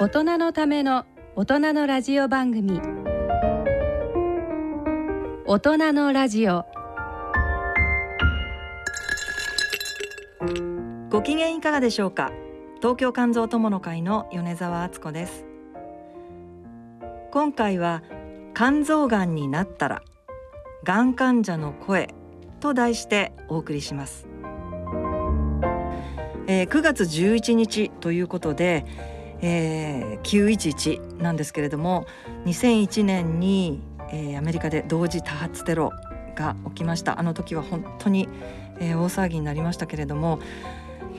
[0.00, 2.80] 大人のための大人のラジオ番組。
[5.44, 6.64] 大人のラジオ。
[11.10, 12.30] ご機嫌いかがでしょうか？
[12.76, 15.44] 東京肝臓友の会の米澤敦子です。
[17.32, 18.04] 今回は
[18.54, 20.02] 肝臓がんになったら
[20.84, 22.14] がん患者の声
[22.60, 24.28] と題してお送りします。
[26.46, 28.86] えー、9月11日ということで、
[29.40, 32.06] えー、911なんですけれども
[32.46, 35.92] 2001年に、えー、アメリカで同時多発テロ
[36.34, 38.28] が起きましたあの時は本当に、
[38.80, 40.40] えー、大騒ぎになりましたけれども、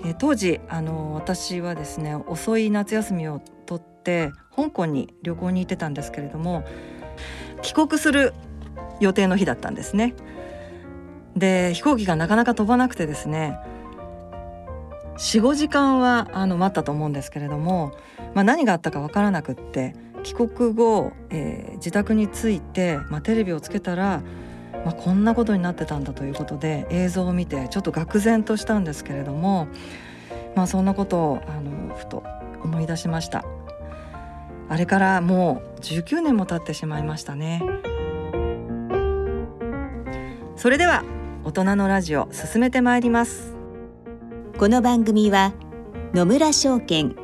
[0.03, 6.65] えー、当時あの私はですね遅い夏休みを取って香港に旅行に行ってたんですけれども
[7.61, 8.33] 帰国する
[8.99, 10.13] 予定の日だったんですね。
[11.35, 13.57] で飛行機がなかなか飛ばなくてですね
[15.19, 17.91] 45時間はあの待ったと思うんですけれども、
[18.33, 24.21] まあ、何があったか分からなくって帰国後、えー、自宅に着いて、まあ、テレビをつけたら、
[24.85, 29.67] まあ、こんなことになってたんだということで映像を見てちょっと愕然としたんですけれども、
[30.55, 32.23] まあ、そんなことをあのふと
[32.63, 33.43] 思い出しました。
[34.71, 37.61] あれからもう19年も経ってしまいましたね。
[40.55, 41.03] それでは
[41.43, 43.58] 大人のラジオ進めてまいります。
[44.59, 45.53] この番組は
[46.13, 47.15] 野村証券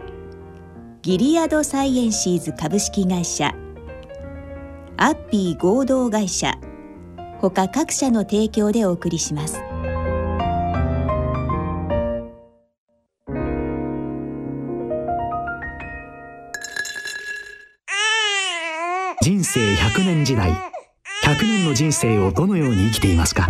[1.02, 3.54] ギリアドサイエンシーズ株式会社
[4.96, 6.58] アッピー合同会社
[7.42, 9.62] 他各社の提供でお送りします。
[19.22, 20.52] 人生100年時代
[21.26, 23.50] 100年の人生をどのように生きていますか？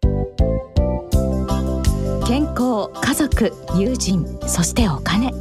[2.61, 5.33] 康家族友人そしてお金。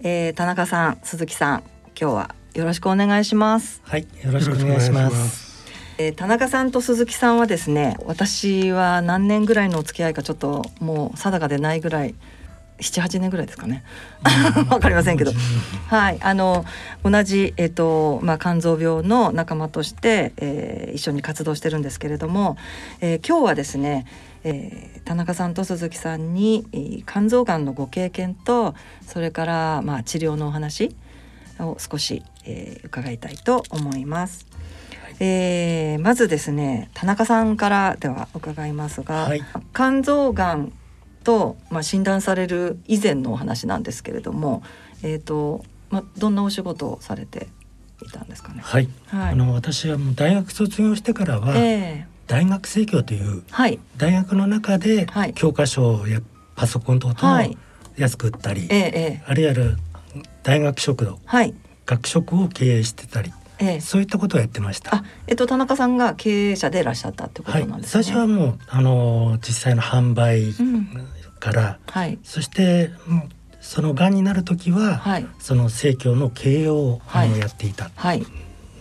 [0.00, 1.62] えー、田中さん鈴木さん
[1.98, 3.80] 今日はよろしくお願いします。
[3.84, 5.64] はいよろしくお願いします。
[5.96, 12.14] えー、田中さんと鈴木さんはですね私は何年ぐらいのお付き合いかちょっともう定かでないぐらい
[12.82, 13.84] 78年ぐらいですかね。
[14.68, 15.32] わかりませんけど。
[15.88, 16.18] はい。
[16.20, 16.64] あの
[17.04, 22.56] 同じ、えーとまあ、肝臓病の仲間として、えー、一緒に活動してるんですけれども、
[23.00, 24.06] えー、今日はですね、
[24.44, 28.74] えー、田中さんと鈴木さんに、えー、肝臓がんのご経験と
[29.06, 30.94] それから、まあ、治療のお話
[31.60, 34.46] を少し、えー、伺いたいと思います。
[35.20, 39.42] えー、まずですね田中さんからでは伺いますが、はい、
[39.72, 40.72] 肝臓がん
[41.22, 44.62] と、まあ、診断される以前のお話なんですけれども、
[45.02, 47.48] えーとまあ、どんなお仕事をされて
[48.02, 48.60] いたんですかね？
[48.62, 56.20] はい、はい、あの私はもう大学卒業してからは、えー、大学生協という、はい、大学の中で教科書や
[56.56, 57.56] パソコン等々を
[57.96, 59.54] 安く売ったり、えー、あるいは
[60.42, 61.54] 大学食堂、はい、
[61.86, 64.96] 学食を経営してたりええ、そういったことをやってました。
[64.96, 67.98] あ、えっと田中さんが経営者でいらっしゃったってことなんですね。
[67.98, 70.52] はい、最初はもうあの実際の販売
[71.38, 72.90] から、うん、はい、そして
[73.60, 77.90] その癌になる時は、はい、その生協の経営を、はい、やっていた。
[77.94, 78.20] はい。
[78.20, 78.26] で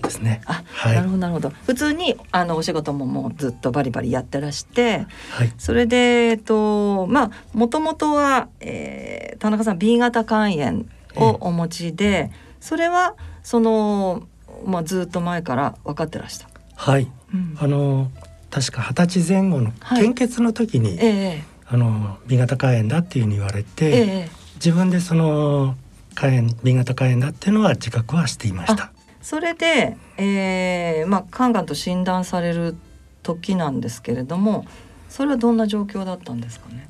[0.02, 0.42] ですね。
[0.46, 1.50] あ、はい、なるほどなるほど。
[1.66, 5.98] 普通にあのお仕事ももうずっとバリバリやってらして、はい、それで
[6.30, 10.86] えっとまあもともとは、えー、田中さん B 型肝炎
[11.16, 14.28] をお持ちで、えー、それはその
[14.66, 16.48] まあずっと前から分かってらした。
[16.76, 17.12] はい。
[17.34, 18.12] うん、あの
[18.50, 25.76] 確か二十歳前後の献血の時に、はい、えー、あの B 型肝炎だっていうふうに言われて、えー、自分でその
[26.18, 28.92] 肝炎 B 型肝炎だっていうのは自覚はしていました。
[29.22, 32.76] それで、えー、まあ肝がんと診断される
[33.24, 34.66] 時なんですけれども、
[35.08, 36.90] それはどんな状況だったんですかね？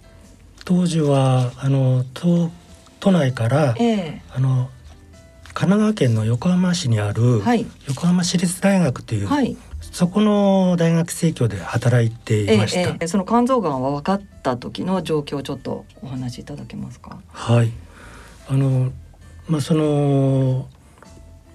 [0.66, 2.50] 当時はあの都
[3.00, 4.70] 都内から、えー、あの
[5.54, 17.20] 神奈川県の横浜市にある、はい、横浜市立大学という、はい、そこの大学生協で働いていました、ええその肝臓がんは分かった時の状況をちょっとお話しいただけますか？
[17.30, 17.72] はい。
[18.48, 18.92] あの
[19.48, 20.68] まあその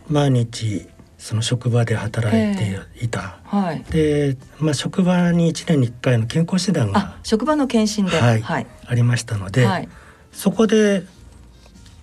[0.09, 0.87] 毎日
[1.19, 9.89] その職場で働いていた、えー、はい、で、まあ、職場に1年に1回の健康診断が職場の検診で、はい、はい、ありましたので、はい、
[10.31, 11.03] そこで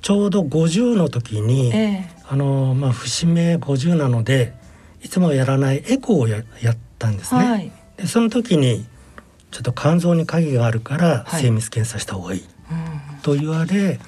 [0.04, 4.54] ちょうど50の時に、えー、あのまあ、節目50なので
[5.02, 7.44] いつもやらないエコーをややったんですね。
[7.50, 8.86] はい、でその時に
[9.50, 12.44] ちょっと肝臓に鍵があるから精密検査した方がいい、
[13.22, 14.00] と言われ、うん、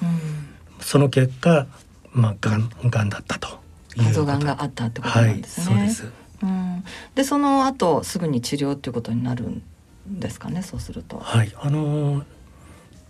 [0.80, 1.66] その結果、
[2.12, 3.58] まあ、がんがんだったと
[3.94, 5.76] 肝臓がんがあったってことなんですね。
[5.76, 6.12] はい、そうです。
[6.42, 6.84] うん、
[7.14, 9.62] でその後すぐに治療っていうことになるん
[10.06, 11.18] ですかねそうすると。
[11.18, 11.50] はい。
[11.58, 12.35] あのー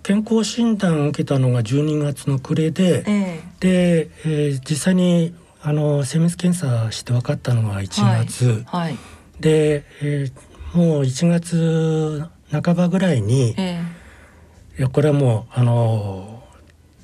[0.06, 7.88] 健康診断を受けたのが12月の暮れで、えー、で、えー、実際にあの精密検査して分かったのが1
[8.25, 8.91] 月、はい。
[8.91, 8.99] はい、
[9.41, 16.41] で、えー、もう1月半ばぐらいに、えー、いやこれはもうあの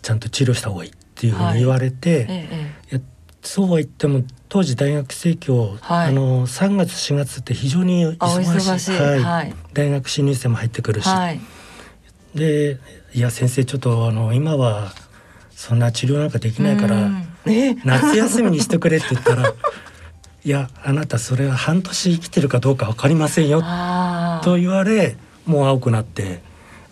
[0.03, 3.03] ちゃんと治療した方がいいっていうふうに言われて、はいえー、
[3.43, 8.97] そうは言っても当時大学生協、はい、あの3月4月って非常に忙しい。
[9.25, 11.09] はい、大学新入生も入ってくるし、
[12.35, 12.79] で
[13.15, 14.93] いや先生ちょっとあの今は
[15.51, 17.11] そんな治療なんかできないから、
[17.85, 19.55] 夏休みにしてくれって言ったら
[20.45, 23.63] いやあなたそれは半年生きてるかどうか分かりませんよ
[24.43, 26.43] と言われもう青くなって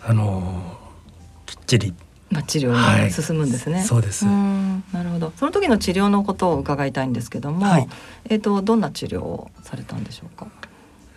[0.03, 0.77] あの
[1.45, 1.93] きっちり。
[2.29, 4.25] まあ、治療に進むんですね、はい、そうです。
[4.25, 5.33] なるほど。
[5.35, 7.87] その時の治療のことを伺いたいんですけども、はい、
[8.29, 10.47] えっ、ー、とどんな治療をされたんでしょうか？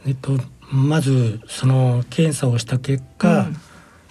[0.06, 0.32] えっと
[0.72, 3.56] まずその検査をした結果、うん、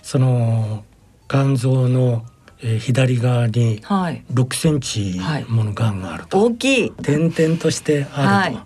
[0.04, 0.84] その
[1.28, 2.24] 肝臓の
[2.66, 5.20] えー、左側に6センチ
[5.50, 6.92] ものがんがあると、はい、大きい。
[6.92, 8.60] 点々としてあると、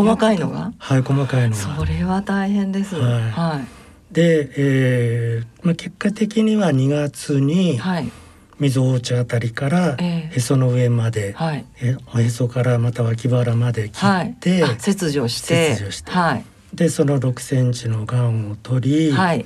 [0.00, 0.72] はい、細かいのが？
[0.78, 1.76] はい細かいのが。
[1.76, 8.10] それは大変です、はい、はい、で、えーまあ、結果的には2月に、はい。
[8.58, 15.74] 溝落ちあたりからへその上まで、はい、へそからまた脇腹まで切って、はい、切除して。
[15.74, 19.44] 切除して、はい、でその6センチのがんを取り、はい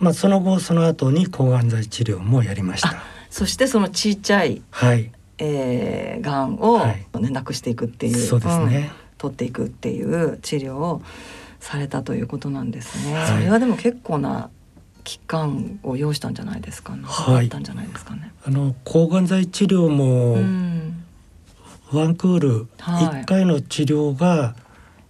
[0.00, 2.96] まあ、その後その後に抗がん剤治療もやりました。
[3.28, 11.02] そしてそのちっちゃい、はいえー、がんを、ね、なくしていくっていうそうですね、うん、取っていくっていう治療を
[11.60, 13.14] されたということなんですね。
[13.14, 14.50] はい、それはでも結構な
[15.04, 17.02] 期間を要したんじゃないですかね。
[17.04, 18.32] はい、ったんじゃないですかね。
[18.44, 21.04] あの抗がん剤治療も、うん、
[21.92, 24.54] ワンクール一回の治療が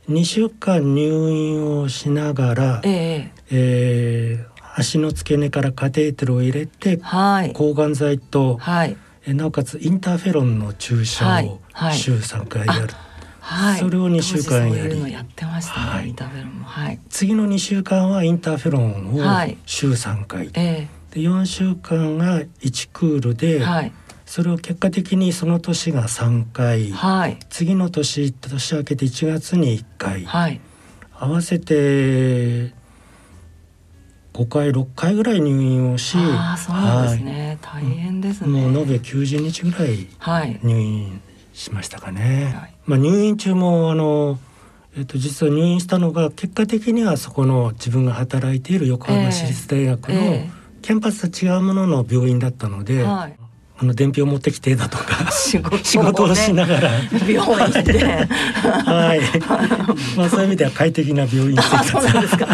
[0.09, 4.50] 二週間入院をしながら、えええー、
[4.80, 8.96] 足の付け根からカテーテルを入れて、はい、抗がん剤と、はい、
[9.26, 11.60] えなおかつインターフェロンの注射を
[11.92, 12.88] 週3回やる。
[13.40, 15.12] はい、それを2週間やり。
[15.12, 20.88] やってましたね、はい、インターフェロンも、はい、次の2週間はインターフェロンを週3回、はい、え。
[21.10, 23.92] ー、で4週間が1クールで、はい、
[24.25, 30.60] それを結果的にその年が3回、はい、次の年年明けて1月に1回、はい、
[31.18, 32.72] 合わせて
[34.40, 38.49] 5回6回ぐらい入院をしあそうですね、はい、大変ですね。
[38.49, 40.09] もう延べ90日ぐらい
[40.62, 41.20] 入院
[41.52, 44.38] しましたかね、はい、まあ、入院中もあの
[44.97, 50.14] えっと、実は入院したのが結果的にはそこの自分が働いている横浜市立大学の
[50.82, 53.37] キャンパスと違うものの病院だったので、はい、
[53.82, 56.90] あの伝票持ってきてだとか仕事,、をしながら。
[57.26, 59.20] 病院はい。
[60.16, 62.46] まあそういう意味では快適な病院そうなんですか。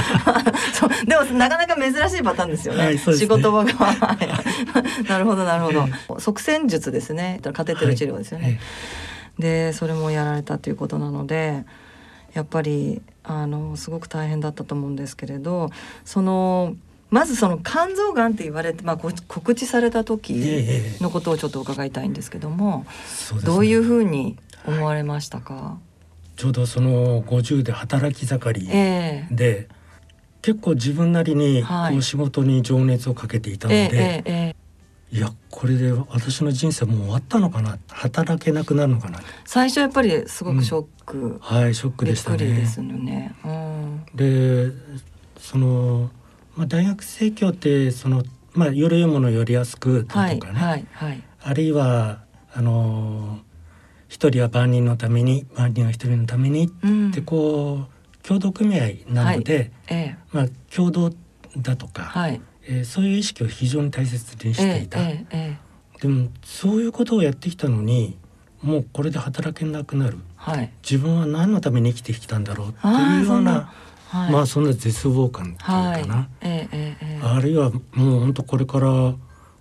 [0.72, 2.96] そうでもなかなか珍しいパターンですよね。
[2.96, 3.72] 仕事場が。
[5.08, 7.40] なるほどなるほど、えー、側線術ですね。
[7.52, 8.60] カテーテル治療ですよね、
[9.38, 11.64] でそれもやられたということなので
[12.34, 15.70] やっぱりあのすごく大変だったと思うんですけれど
[16.04, 16.76] その
[17.08, 20.34] まずその肝臓がんって言われて、まあ、告知された時
[21.00, 22.84] のことをちょっと伺いたいんですけども、
[23.32, 24.36] ええどういうふうに
[24.66, 25.78] 思われましたか、は
[26.34, 29.26] い、ちょうどその50で働き盛りで、え。
[29.30, 29.66] ー、
[30.42, 37.78] 結構自分なりにこう仕事に情熱をかけていたので、えー、いやこれで私の人生もう終わったのかな？
[37.88, 39.20] 働けなくなるのかな？
[39.44, 42.38] 最初やっぱりすごくショック、うん、はいショックでしたね。
[42.38, 44.72] ですよね、うん、で
[45.38, 46.10] その、
[46.56, 48.22] まあ、大学生協ってその、
[48.52, 52.20] まあ、より良いものよりやすくとかね、はいはいはい、あるいは
[52.52, 53.38] あの
[54.08, 61.12] 一人は万人のために万人は一人のためにってこう、共同組合なので、はいええ、まあ、共同
[61.56, 65.66] だとか、はい、えー、そういう意識を非常に大切にしていた、ええ
[66.00, 68.18] でもそういうことをやってきたのに
[68.62, 73.72] もうこれで働けなくなる、はい、自分は何のために生きてきたんだろうっていうような
[74.22, 76.28] はい、まあそんな絶望感っていうかな、はい。
[76.42, 79.14] えええ、あるいはもう本当これから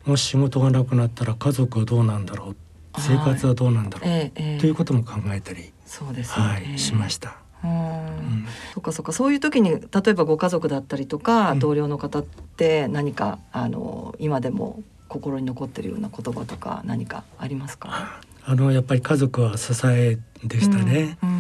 [0.06, 2.56] もし仕事がなくなったら家族はどうなんだろう。
[2.98, 7.36] 生活はどうなんだろう、はい、ということも考えたりそうです、ね、はい、しました。
[7.62, 18.22] うん、そっかそっかそういう時に例えばご家族だったりとか、うん、同僚の方って何かあの今でも心に残ってるような言葉とか何かありますか？
[18.46, 21.35] あのやっぱり家族は支えでしたね、うんうん、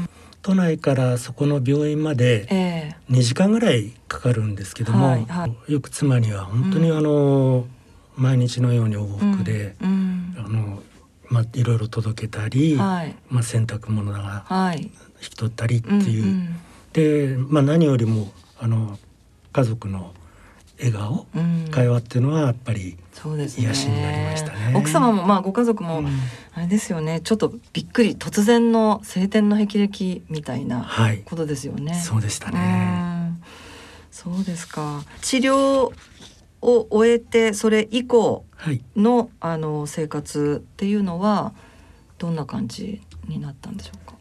[0.46, 7.66] 都内からそこの病院まで2時間ぐらいかかるんですけども、はいはい、よく妻には本当にあの、
[8.16, 9.86] 毎日のように往復で、あ
[10.48, 10.84] の
[11.30, 16.56] まあ、いろいろ届けたり、はい、まあ、洗濯物が引き取ったりっていう、うんうん、
[16.94, 19.00] で、まあ、何よりもあの
[19.52, 20.14] 家族の
[20.78, 24.74] 笑顔、うん、会話っていうのはやっぱり癒しになりましたね。
[24.76, 26.04] 奥様もまあご家族も
[26.58, 30.90] あれですよね、うん、ちょっとびっくり突然の晴天の霹靂みたいな
[31.26, 31.92] ことですよね。
[31.92, 33.34] はい、そうでしたね。
[34.10, 35.04] そうですか。
[35.22, 35.92] 治療
[36.62, 38.46] を終えてそれ以降
[38.96, 41.54] の、はい、あの生活っていうのは
[42.18, 44.16] どんな感じになったんでしょうか？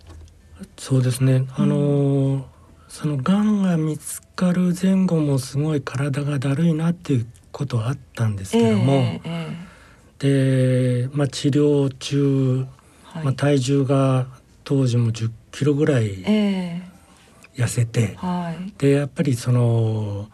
[0.76, 1.46] そうですね。
[1.56, 2.44] あのー、
[2.88, 9.54] その癌が見つかる前後もすごい体がだるいなっていうことはあったんですけども、えーえー、
[10.18, 12.66] で、まあ、治療中、
[13.04, 14.26] はい、まあ、体重が
[14.64, 16.24] 当時も10キロぐらい
[17.54, 20.28] 痩せて、えーはい、でやっぱりその。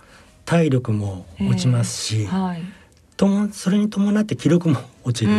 [0.51, 2.63] 体力も落ちますし、えーはい、
[3.17, 5.31] ともそれに伴って気力も落ちる。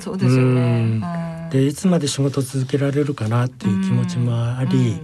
[0.00, 1.50] そうですよね。
[1.52, 4.98] でいつまで仕事続けられるかなっていう気持ちもあり、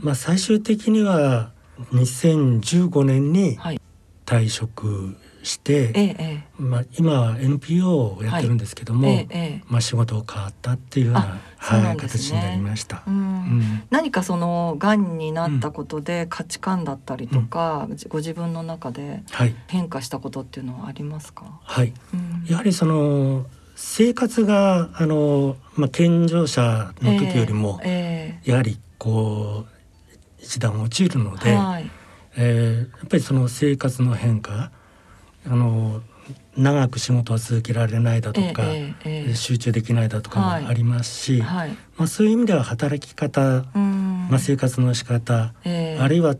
[0.00, 1.50] まあ最終的には
[1.94, 3.58] 2015年に
[4.26, 9.26] 退職して、ええ、まあ、今は NPO をやってるんですけども、はい。
[9.30, 13.14] え、まあ、仕事を変わったっていうようなはい、形になりました、うん。
[13.14, 19.22] うん、何かそのがんになったことで価値観だったりとか、うん、ご自分の中で
[19.68, 21.92] 変化したことっていうのはありますか、はい、
[22.46, 23.44] やはりその
[23.76, 29.80] 生活があの、まあ、健常者の時よりも、えーえー、やはりこう
[30.42, 31.90] 一段落ちるので、はい、
[32.36, 34.72] えー、やっぱりその生活の変化
[35.46, 36.02] あの
[36.56, 46.36] 長く仕事は続けられないだとか、えええ、集中できないだとかもありますし、はい、まあ、そういう意味では働き方、まあ、生活の仕方、あるいは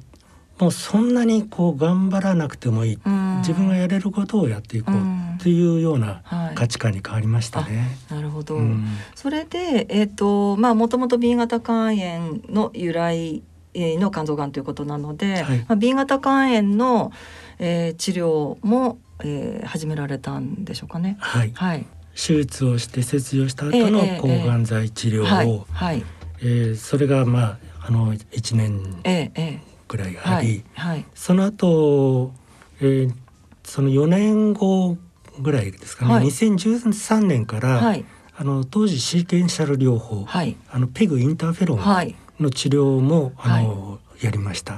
[0.58, 2.98] もうそんなにこう頑張らなくてもいい、
[3.38, 6.22] 自分がやれることをやっていこうというような
[6.54, 7.96] 価値観に変わりましたね。
[8.08, 13.42] はい、なるほど、うん、それで、えーとまあ、もともと B 型肝炎の由来
[13.74, 17.12] の肝臓がんということなので、はい、まあ、B 型肝炎の、
[17.60, 21.16] えー、治療もえー、始められたんでしょうかね。
[21.20, 21.52] はい。
[21.54, 26.04] はい、手術をして切除した後の抗がん剤治療を、えー、はい、
[26.40, 29.02] えー、それがまああの一年
[29.88, 32.32] ぐらいあり、はい、その後、
[32.80, 33.14] えー、
[33.64, 34.96] その四年後
[35.38, 38.04] ぐらいですかね、はい、2013年から、はい、
[38.36, 44.76] あの当時シーケンシャル療法、はい、あのペグインターフェロンの治療も、あのやりました。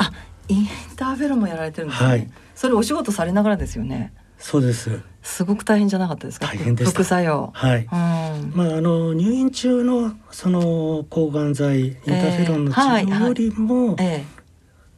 [0.53, 2.09] インターフェロンもやられてるんですね。
[2.09, 4.13] はい、それお仕事されながらですよね。
[4.39, 5.01] そうです。
[5.23, 6.49] すごく大変じゃなかったですか？
[6.49, 7.51] 大変で副作用。
[7.55, 7.81] はい。
[7.81, 13.97] うん、まああの入院中のその抗がん剤インターフェロンの治療よりも、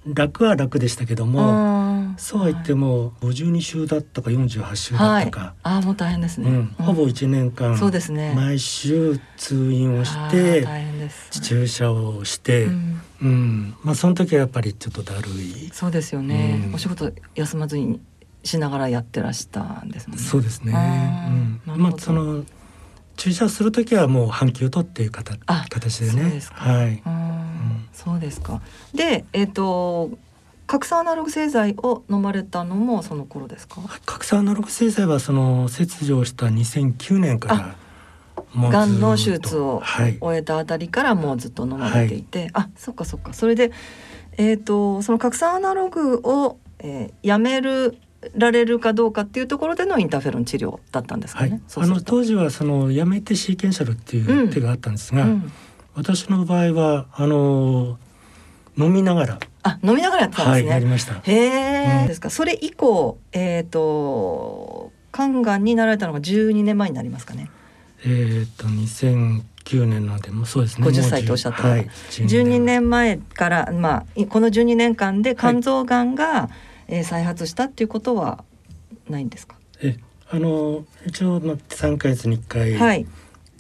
[0.06, 8.32] 楽は楽でしたけども、そうは言っても52週だったか48週だったか、はい、ああもう大変ですね、うん、ほぼ1年間、そうですね。
[8.34, 12.68] 毎週通院をして大変です、注射をして、
[13.24, 18.00] うん、うん、まあその時はやっぱりちょっとだるいそうですよね、うん、お仕事休まずに
[18.44, 20.22] しながらやってらしたんですもんね。
[20.22, 20.72] そうですね。
[21.66, 22.44] うん、まあその
[23.16, 25.38] 注射する時はもう半休取っていう形
[25.70, 26.42] 形でね。
[26.52, 27.02] はい。
[27.06, 28.60] うん、そうですか。
[28.94, 30.10] で、えっ、ー、と
[30.66, 33.80] 核酸アナログ製剤を飲まれたのもその頃ですか？
[34.04, 37.76] 核酸アナログ製剤はその切除した2009年から
[38.56, 39.82] がんの手術を
[40.20, 43.32] 終えたあたりからもうずっと飲まれていて、はい、あそっかそっか。
[43.32, 43.72] それで、
[44.36, 47.98] えーと、その核酸アナログを、えー、やめる
[48.36, 51.50] られるかどうかっていうところでのインターフェロン治療だったんですかね。
[51.50, 55.30] はい、あの当時はそのやめてシーケンシャルっていう手があったんですが、うん。
[55.30, 55.52] うん、
[55.94, 57.98] 私の場合はあの
[58.76, 59.38] 飲みながら。
[59.62, 60.70] あ飲みながらやってたんですね。
[60.70, 61.14] はい、やりました。
[61.14, 62.30] へえ、うん、ですか。
[62.30, 67.50] それ以降えっ、ー、と肝がんになられたのが12年前になりますかね。
[68.06, 70.86] えっ、と2009年のでもそうですね。
[70.86, 76.50] 50歳とおっしゃったのが、はい、12年前からまあこの12年間で肝臓がんが、は
[76.88, 78.44] い、えー、再発したっていうことは
[79.08, 79.56] ないんですか？
[79.82, 79.96] え
[80.30, 83.06] あの一応まあ3か月に1回、はい、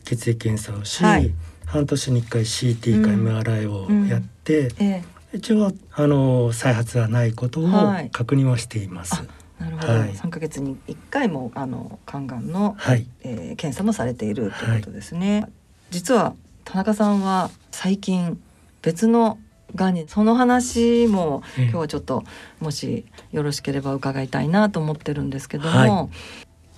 [0.04, 1.32] 血液検査をし、はい、
[1.64, 4.66] 半年に1回 CT か MRI をやって、うん。
[4.66, 5.02] うんえ。
[5.10, 7.66] ー一応あの再発はないことを
[8.12, 9.16] 確認はしています。
[9.16, 9.26] はい
[9.64, 15.50] なるほど、はい、3ヶ月に1回もあの肝がんの、はい、えー、検査もされているということですね、はい、
[15.90, 18.40] 実は田中さんは最近
[18.82, 19.38] 別の
[19.74, 22.24] がんにその話も今日はちょっと
[22.60, 26.08] もしよろしければ伺いたいなと思ってるんですけども、はい、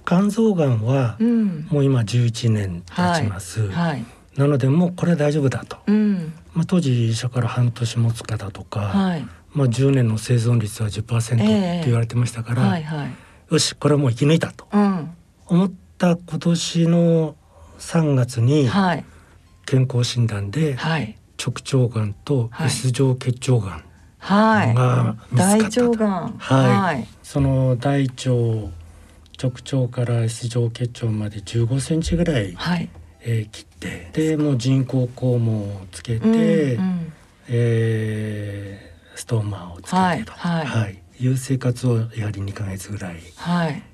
[0.06, 1.16] 肝臓がんは
[1.70, 4.04] もう今11年経ちます、はい。
[4.36, 13.10] なのでもうこれは大丈夫だと、うん、まあ、当時医者から半年持つかだとか、はい、まあ、10年の生存率は10%って言われてましたから、えーはいはい、
[13.50, 15.10] よしこれはもう生き抜いたと、うん、
[15.46, 17.36] 思った今年の
[17.78, 18.70] 3月に
[19.66, 23.84] 健康診断で直腸がんと S 状結腸がん
[24.74, 26.06] が見つかったと、
[26.38, 28.30] はい、その大腸
[29.38, 32.88] 直腸から S 状結腸まで15センチぐらい、はい
[33.28, 37.12] えー、切ってでもう人工肛門をつけて、うんうん、
[37.48, 40.82] えー、ストーマーをつけてと、はいはい。
[40.82, 43.16] はい、いう生活をやはり2か月ぐらい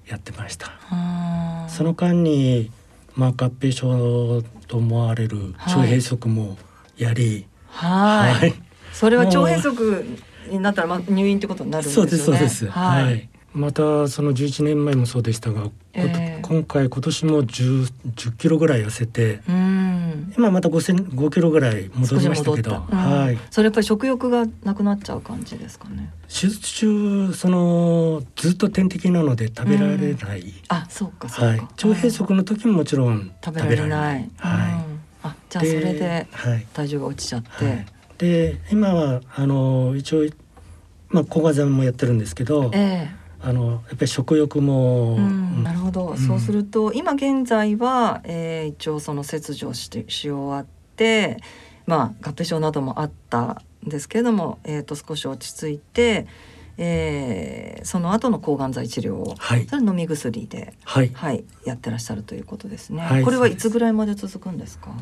[0.06, 0.66] やってました。
[0.66, 2.70] はい、その間に、
[3.14, 6.58] まあ、合併症と思われる腸閉塞も
[6.98, 8.34] やり、はい。
[8.34, 8.54] はい、
[8.92, 10.04] それは腸閉塞
[10.50, 12.10] になったら、まあ、入院ってことになるんですよね。
[12.10, 13.30] そうですそうです、はい。
[13.54, 26.10] またその11年前もそうでしたが、えー、今回今年も 10, 10キロぐらい痩せて今また 5, 5キロぐらい戻りましたけど、うん、はい、それやっぱり食欲がなくなっちゃう感じですかね。
[26.28, 34.74] 手術中そのずっと点滴なので食べられない、あそうかそうか、はい、腸閉塞の時ももちろん食べられない、はい、
[35.24, 36.26] あじゃあそれで
[36.72, 40.26] 体重が落ちちゃって、はい、で今はあの一応
[41.10, 51.38] まあ抗がん剤もやってるんですけど、えーあのやっぱり食欲も、うん、なるほど、うん、そうすると今現在は、えー、一応その切除してし終わって
[51.86, 56.28] まあ合併症などもあったんですけれども、えー、と少し落ち着いて、
[56.78, 63.02] えー、その後の抗がん剤治療を、はい、それ飲み薬で、はい、はい、やってらっしゃるということですね。
[63.02, 64.94] はい、これはいつぐらいまで続くんですか？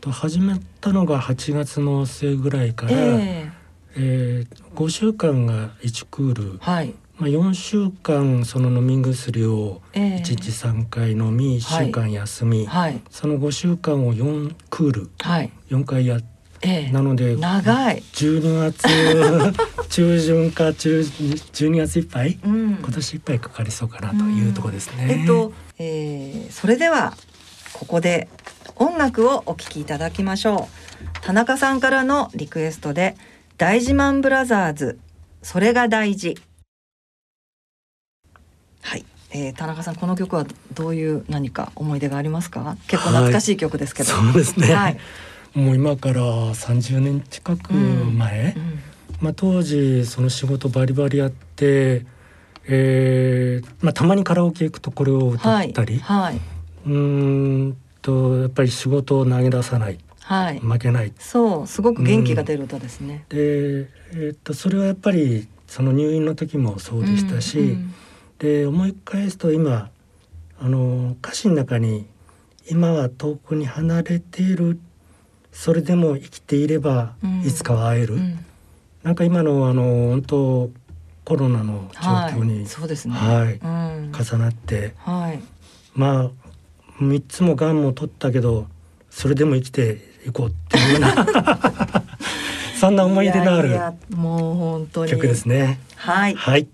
[0.00, 3.62] と始めたのが8月の末ぐらいから、えー
[3.96, 16.32] えー、5週間が1クール、はい、まあ、4週間その飲み薬を1日3回飲み、えー、1週間休み、はい、その5週間を4クール、はい、4回やって。
[16.64, 16.86] え。
[16.90, 18.02] ー、なので長い。
[18.12, 18.86] 12月
[19.90, 25.18] 中旬か中12月いっぱい、うん、今年いっぱいかかりそうかなというところですね。
[25.20, 27.16] えっと、えー、それでは
[27.72, 28.28] ここで
[28.76, 31.22] 音楽をお聴きいただきましょう。
[31.24, 33.16] 田中さんからのリクエストで
[33.58, 34.98] 大事マンブラザーズ。
[35.42, 36.36] それが大事。
[38.82, 42.76] はい、えー、田中さんこの曲はどういう何か思い出がありますか？
[42.88, 44.98] 結構懐かしい曲ですけど、はい、そうですね、はい、
[45.54, 48.62] もう今から30年近く前、うん。
[48.62, 48.78] うん、
[49.20, 52.04] まあ、当時その仕事バリバリやって、
[52.66, 56.40] えーまあ、たまにカラオケ行くとこれを歌ったり、はい、はい、
[56.86, 61.12] うんとやっぱり仕事を投げ出さない、はい、負けない。
[61.18, 61.66] そう。
[61.68, 63.24] すごく元気が出る歌ですね。
[63.30, 67.94] うん、で、えー、っとそれはやっぱりその入院の時もそうでしたし、うんうん
[68.42, 69.88] で思い返すと今
[70.60, 72.06] あの歌詞の中に
[72.68, 74.78] 「今は遠くに離れている。
[75.52, 77.12] それでも生きていれば
[77.44, 78.38] いつかは会える」うん、
[79.02, 80.70] なんか今のあの本当
[81.24, 85.40] コロナの状況に、はい、そうですね、はい、うん、重なって、はい、
[85.94, 86.30] まあ
[87.00, 88.66] 3つもがんも取ったけど
[89.10, 91.14] それでも生きていこうっていうような
[92.80, 93.78] そんな思い出のある
[94.16, 95.10] もう本当に。
[95.12, 95.78] 曲ですね。
[95.96, 96.66] はい、はい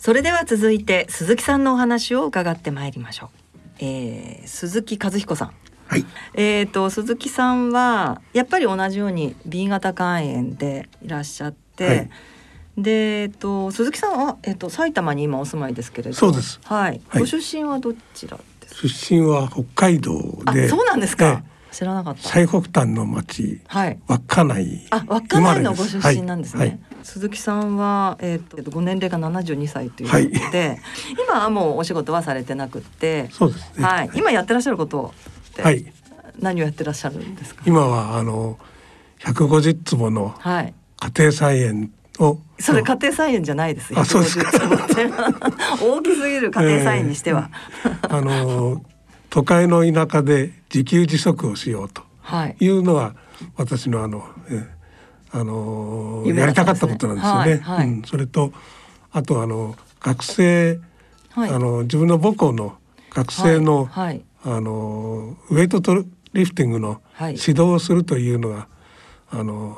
[0.00, 5.52] それでは続いて鈴木さんのお話を伺ってまいりましょう、えー、鈴木和彦さん
[5.88, 12.10] はい、えっ、ー、と鈴木さんはやっぱり同じように B 型肝炎でいらっしゃって、はい、
[12.78, 16.16] で、えっと、鈴木さんは、えっと、埼玉に今お住まいですけれど。
[16.16, 16.60] そうです。
[16.64, 17.00] はい。
[17.08, 18.38] はい、ご出身はどちら
[18.70, 20.14] 出身は北海道
[20.54, 20.68] で。
[20.68, 21.42] そうなんですか。
[21.72, 22.28] 知らなかった。
[22.28, 23.60] 最北端の町。
[23.68, 23.98] はい。
[24.06, 24.86] 稚内。
[24.90, 26.60] あ、稚内のご出身なんですね。
[26.60, 30.80] はいはい、鈴木さんは、えっ、ー、と、ご年齢が七十二歳ということで、はい、
[31.28, 33.28] 今はもうお仕事はされてなくて。
[33.30, 33.84] そうですね。
[33.84, 34.10] はい。
[34.14, 35.14] 今やってらっしゃること
[35.62, 35.92] はい。
[36.38, 37.62] 何をやってらっしゃるんですか？
[37.66, 38.58] 今は、あの、
[39.18, 40.34] 百五十坪の。
[40.44, 40.72] 家
[41.16, 42.38] 庭菜園を。
[42.58, 44.50] それ家庭菜園じゃないですあ、そうですか。
[45.80, 47.50] 大きすぎる家庭菜園にしては。
[47.84, 48.82] えー、あの
[49.30, 52.02] 都会の田舎で自給自足をしようと
[52.60, 52.68] い。
[52.68, 53.14] うのは、
[53.56, 54.80] 私のあの、え
[55.32, 57.62] あの、ね、やりたかったことなんですよね。
[57.62, 58.52] はいはい、うん、それと
[59.12, 60.80] あとあの学生、
[61.30, 62.76] はい、あの自分の母校の
[63.10, 68.68] 学生の、あのウエイトトリフティングの指導をするというのが、
[69.30, 69.76] あの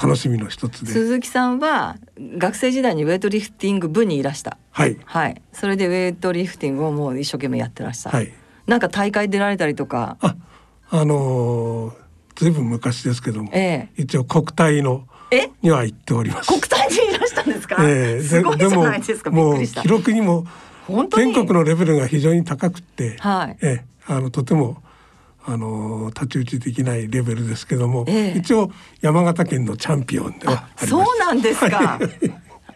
[0.00, 0.92] 楽しみの一つで。
[0.92, 4.58] 鈴木さんは学生時代にウェイトリフティング部にいらした。
[4.70, 4.96] はい。
[5.04, 5.42] はい。
[5.52, 8.32] それでウェイトリフティングをもう一生懸命やってらしたはい
[8.70, 10.16] なんか大会出られたりとか。
[10.20, 10.36] あ
[10.90, 11.92] あのー、
[12.36, 15.06] ずいぶん昔ですけども、ええ、一応国体の
[15.60, 16.46] には行っております。
[16.48, 19.30] 国体にいらしたんですか、ええ、すごいじゃないですか。
[19.32, 20.46] もう記録にも
[21.16, 23.56] 全国のレベルが非常に高くて、はい。
[23.60, 24.80] ええ、あのとても
[25.44, 31.98] あの太刀打ちできないレベルですけども、ええ、一応山形県のチャンピオンではそうなんですか。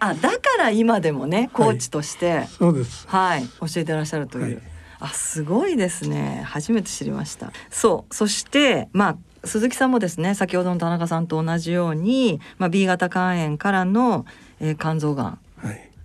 [0.01, 3.07] あだから今でもねコーチとして、はい、そうです。
[3.09, 6.43] はい教えてらっしゃるという、はい、あすごいですね。
[6.47, 7.53] 初めて知りました。
[7.71, 8.15] そう。
[8.15, 14.25] そしてまあ鈴木さんもですね先ほどの田中さんと同じように、まあ、B 型肝炎からの、
[14.61, 15.39] えー、肝臓がん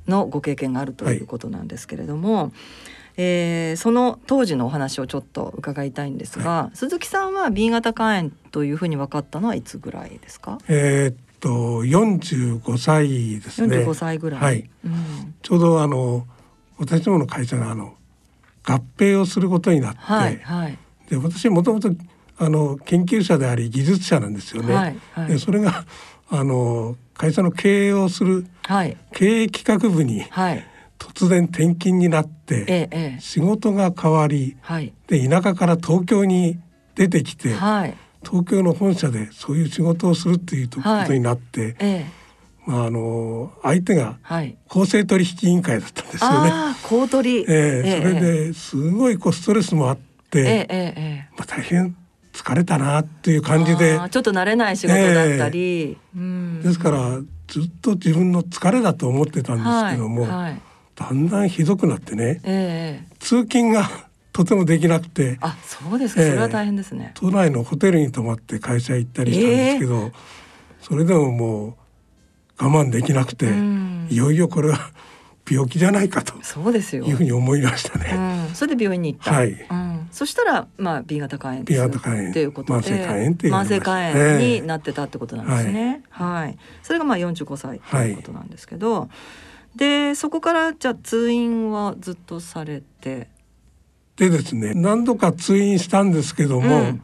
[0.08, 2.52] のご経験があるということなんですけれども、はい、
[3.18, 10.58] えー、その当時のお話をちょっと伺いたいんですが、はい、鈴木さんは B 型肝炎というふうに分かったのはいつぐらいですか？
[10.68, 11.50] えー、っと
[11.86, 13.78] 45歳ですね。
[13.78, 16.26] 45歳ぐらい、はい、うん、ちょうどあの
[16.78, 17.94] 私どもの会社があの
[18.64, 20.78] 合併をすることになって、はいはい、
[21.10, 21.90] で私もともと
[22.38, 24.74] あの研究者であり技術者なんですよね。
[24.74, 25.86] はいはい、でそれが
[26.30, 28.46] あの会社の経営をする
[29.14, 30.24] 経営企画部に、
[30.98, 36.60] 突然転勤になって、ええ、仕事が変わり、はい、で田舎から東京に
[36.96, 42.20] 出てきて、はい、東京の本社でそういう仕事をするっていうことになって、ええ
[42.70, 44.20] まあ、あの相手が
[44.68, 46.52] 公正取引委員会だったんですよね。
[46.84, 49.98] 公取、えー、それですごいこうストレスもあっ
[50.30, 51.96] て、ええまあ、大変
[52.32, 60.62] 疲れたなっていう感じでちょっと慣れない仕事だったり、うん、ですからずっと自分の疲れだと思ってたんですけども、はいはい、
[60.96, 63.90] だんだんひどくなってね、えー、通勤が
[64.32, 67.14] とてもできなくてあそうですか、それは大変ですね。
[67.16, 70.12] 都内のホテルに泊まって会社行ったりしたんですけど、えー、
[70.82, 71.74] それでももう
[72.60, 73.48] 我慢できなくて、
[74.10, 74.92] いよいよこれは
[75.50, 78.50] 病気じゃないかとそうですよいうふうに思いましたね。
[78.54, 79.32] それで病院に行った。
[79.34, 79.56] はい。
[80.12, 86.04] そしたらまあ B 型肝炎 B 型肝炎っていうことで慢性肝炎って慢性肝炎になってたってことなんですね。
[86.10, 86.58] はい。
[86.84, 89.10] それがまあ45歳ということなんですけど、
[89.76, 93.30] でそこからじゃあ通院はずっとされて。
[94.18, 97.00] でですね何度か通院したんですけども、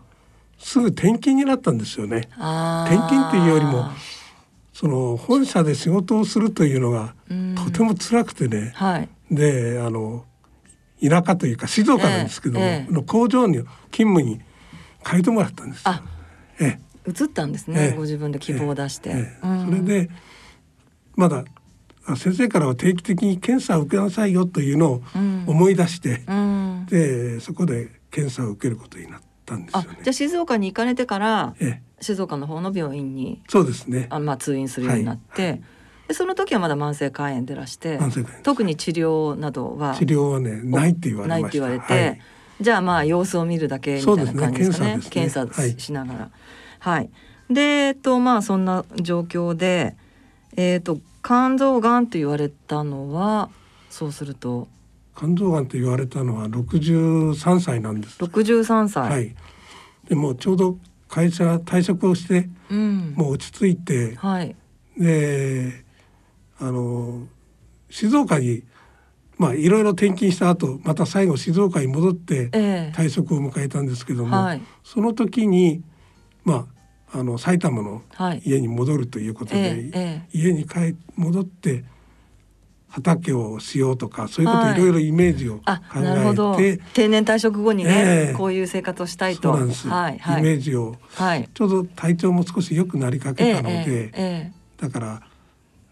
[0.58, 2.28] すぐ転勤になったんですよね。
[2.36, 3.90] 転勤っていうよりも
[4.76, 7.16] その本社で仕事をするというのが
[7.56, 10.26] とても辛くてね、はい、であの
[11.02, 13.60] 田舎というか静岡なんですけども、ええ、の工場に
[13.92, 14.42] 勤務に
[15.08, 15.82] 変えてもらったんです。
[15.86, 16.04] あ、
[16.60, 19.38] ええ、移ったんですね、ご自分で希望を出して。
[19.42, 20.10] それで
[21.16, 21.46] まだ
[22.18, 25.02] 先生からは定期的に検査を受けなさいよというのを
[25.48, 30.00] 思い出して、うん、でそこで検査を受けることになったんですよね。
[30.04, 34.08] じゃあ静岡に行かれてから、ええ、静岡の方の病院にそうですね。
[34.10, 35.52] あ、まあ、通院するようになって、はい。
[35.52, 35.62] はい、
[36.10, 38.00] でその時はまだ慢性肝炎でらして
[38.44, 42.22] 特に治療などは治療はねないって言われないって言われて、はい、
[42.62, 46.32] じゃあまあ様子を見るだけみたいな感じですかね、ね、検査、ね、しながら。
[46.80, 47.10] はい、
[47.50, 49.96] でえっとまあそんな状況で、
[50.56, 53.50] えーと、肝臓がんって言われたのは
[53.90, 54.68] そうすると。
[55.18, 58.22] 肝臓がんと言われたのは63歳なんです。
[58.22, 59.10] 63歳。
[59.10, 59.36] はい。
[60.10, 60.78] でもちょうど
[61.16, 64.54] 会社退職をして、うん、もう落ち着いて、はい、
[64.98, 65.86] で
[66.60, 67.26] あの
[67.90, 68.64] 静岡に
[69.38, 72.50] まあいろいろ転勤した後また最後静岡に戻って
[72.94, 75.84] 退職を迎えたんですけども、えーはい、その時に
[76.44, 76.68] ま
[77.14, 78.02] ああの埼玉の
[78.44, 80.28] 家に戻るということで、はいえーえ。
[80.34, 81.86] ー、家に帰戻って
[82.96, 84.78] 畑をしようとかそういうことい。
[84.78, 85.64] ろいろイメージを考
[85.98, 89.52] えて、定年退職後にね、えー、こういう生活をしたいと。
[89.52, 95.22] そうなんです、はいはい、イメージを、はい、ちょうど体調も少し良くなりかけたので、えーえー、だから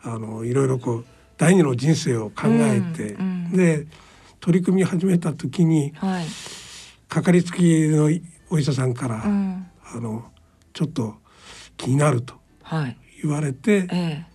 [0.03, 1.05] あのいろいろこう
[1.37, 3.85] 第二の人生を考えて、うん、で
[4.39, 6.25] 取り組み始めた時に、はい、
[7.09, 8.09] かかりつきの
[8.49, 10.23] お医者さんから、うん、あの
[10.71, 11.15] ちょっと
[11.75, 12.35] 気になると
[13.21, 14.25] 言われて、はいええ、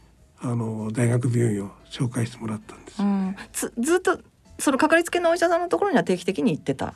[0.40, 4.20] あの大学病院を紹介してもらったんです、ね、ずずっと
[4.58, 6.94] そのかかりつけのお医者さんのところには定期的に行ってた？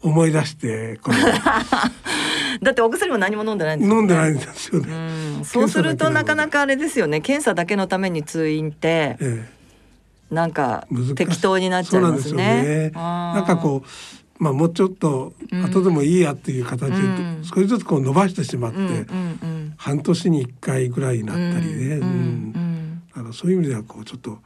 [0.00, 1.16] 思い出してこれ。
[2.62, 4.88] だってお薬も何も飲んでないんですよ、ね、飲んでないんですよね、
[5.38, 7.20] うん、そうするとなかなかあれですよね。
[7.20, 9.46] 検査だけのために通院って、え
[10.30, 12.90] え、なんか適当になっちゃいますね。
[12.94, 16.98] ななんかこうまあもうちょっと後でもいいやっていう形で、
[17.42, 18.78] 少しずつこう伸ばしてしまって、
[19.76, 22.52] 半年に1回ぐらいになったりね、うん
[23.18, 24.38] あのそういう意味ではこうちょっと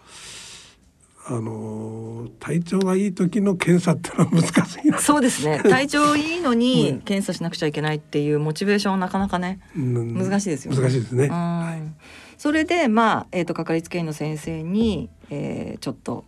[1.27, 5.61] あの体調がいい時の検査ってのは難しいそうですね。
[5.63, 10.81] 体調いいのに 検査しなくちゃいけないっていうモチベーションはなかなかね、うん、難しいですよね。
[10.81, 12.05] 難しいですね、はい、
[12.39, 16.25] それでまあ、えーと、かかりつけ医の先生に、えー、ちょっと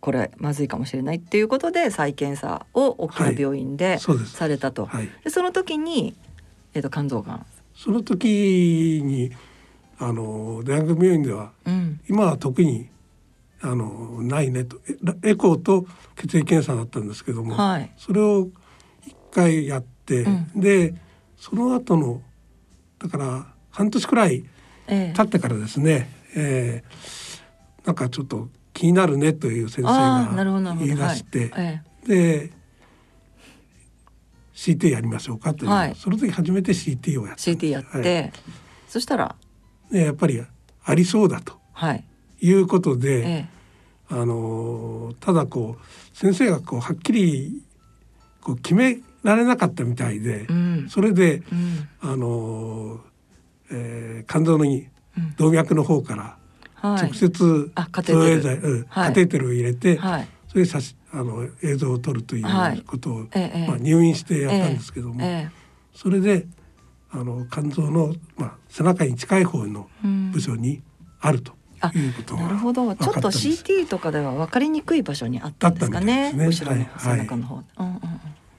[0.00, 6.16] これまずいかもしれないっていうことで再検査を大きな病院でされたと、はい、でその時に、
[6.72, 7.46] えーと、肝臓がん。
[7.74, 9.32] その時に
[10.02, 12.88] あの大学病院では、うん、今は特に
[13.60, 14.80] あのないねと。
[15.22, 15.86] エコーと
[16.16, 18.48] 血液検査だったんですけども、はい、それを
[19.06, 20.94] 一回やって、うん、で
[21.36, 22.20] その後の
[22.98, 24.44] だから半年くらい
[24.86, 31.64] 経ってからですね、ええー、なんかちょっと気になるねという先生が言い出して、はい。
[31.64, 32.50] ええ、で
[34.54, 38.32] CT やりましょうかという、はい、その時初めて CT をやった CT やって、はい、
[38.88, 39.34] そしたら、ね、
[40.00, 40.42] やっぱり
[40.84, 41.54] ありそうだと。
[41.72, 42.04] はい。
[42.40, 43.48] いうことで、ええ、
[44.08, 47.62] あのただこう先生がこうはっきり
[48.40, 53.00] こう決められなかったみたいで、うん、それで、うん、あの、
[53.70, 54.66] えー、肝臓の
[55.36, 56.36] 動脈の方から
[56.82, 59.48] 直接カテーテル。
[59.48, 60.70] を入れて、はい、それで
[61.12, 65.48] あの映像を撮るということを、はい、まあ、入院してやったんですけども、え、
[65.94, 66.46] それで
[67.12, 69.88] あの肝臓の、まあ、背中に近い方の
[70.32, 70.82] 部署に
[71.20, 71.52] あると。
[71.82, 72.94] なるほど。
[72.94, 78.00] ちょっと CT とかでは分かりにくい場所にあったんですかね、ね、後ろの背中の方、はいはい、うんうん。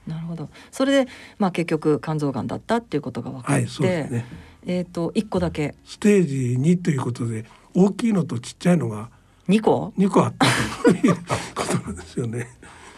[0.06, 0.50] なるほど。
[0.70, 4.26] それで、まあ、結局肝臓がんだったっていうことが分かって、はいね、
[4.66, 5.74] えと1個だけ。
[5.84, 9.08] ステージ2ということで大きいのとちっちゃいのが
[9.48, 10.46] 2個 ?2 個あった
[10.90, 11.14] という
[11.54, 12.48] ことなんですよね。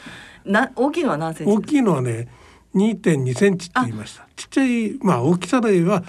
[0.44, 1.52] な大きいのは何センチ？
[1.52, 2.28] 大きいのはね
[2.76, 4.26] 2.2センチって言いました。
[4.36, 6.04] ちっちゃいまあ大きさでは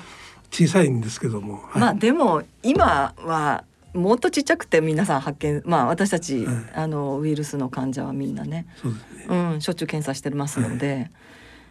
[0.51, 8.67] 小さいんですけども、はい、まあでも今はもっとちっちゃくて皆さん発見まあ私たち、はい、あのウイルスの患者はみんなね。
[8.84, 11.10] うね、うん、しょっちゅう検査してますので、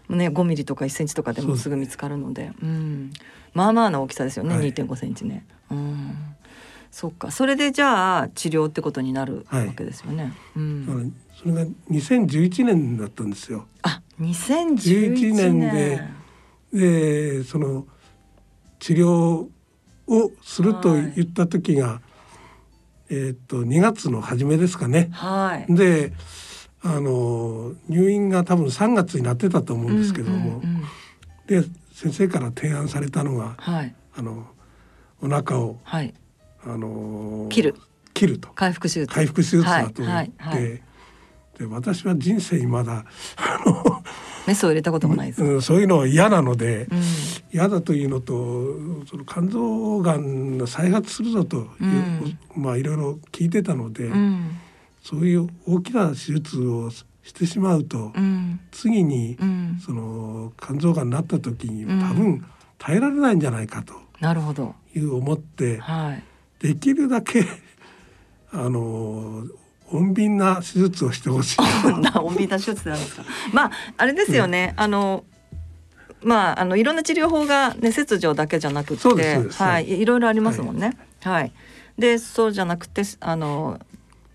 [0.08, 2.52] はい、ね、5ミリとか1センチとかでもすぐ見つかるので。
[2.62, 3.12] う、ん、
[3.54, 5.46] まあまあの大きさですよね、はい、2.5センチね。
[5.70, 6.16] うん。
[6.90, 7.30] そっか。
[7.30, 10.32] それでじゃあ治療ってことになるわけですよね。
[10.56, 13.66] うん、それが2011年だったんですよ。
[13.82, 15.60] あ2011年。
[15.60, 16.16] で
[16.72, 17.86] でその
[18.78, 19.48] 治療
[20.06, 22.00] をすると言った時が、
[23.08, 25.08] えっ、と2月の初めですかね。
[25.12, 26.12] はい、で
[26.82, 34.46] あの入院が多分3月になってたと思うんですけども、うんうんうん、で先生から提案されたのが、はい、あの
[35.20, 36.14] お腹を、はい、
[36.64, 37.74] あの切る。
[38.14, 38.48] 切ると。
[38.54, 39.14] 回復手術。
[39.14, 40.32] 回復手術だと言って、はい。
[40.36, 40.82] はい、
[41.58, 43.04] で私は人生にまだ
[43.36, 44.02] あの
[44.46, 47.02] メスを入れたこともないです、うん、そういうのは嫌なので、うん、
[47.52, 48.34] 嫌だというのと
[49.06, 51.66] その肝臓がんが再発するぞという、
[52.56, 54.10] うん、まあいろいろ聞いてたので、
[55.02, 58.12] そういう大きな手術をしてしまうと、
[58.70, 59.36] 次に、
[59.84, 62.44] その肝臓がんになった時に多分
[62.78, 63.94] 耐えられないんじゃないかと。
[64.20, 64.74] なるほど。
[64.94, 66.22] いう思って、はい、
[66.60, 67.44] できるだけ
[68.52, 69.44] あの
[69.92, 71.56] 穏便な手術をしてほしい。
[71.92, 73.24] 穏便な手術なんですか？
[73.52, 74.74] まああれですよね。
[74.76, 75.24] あの
[76.22, 80.96] まああのいろんな治療法がね切除だけじゃなくて、はい、いろいろありますもんね。
[81.22, 81.32] はい。
[81.34, 81.52] はい、
[81.98, 83.78] でそうじゃなくてあの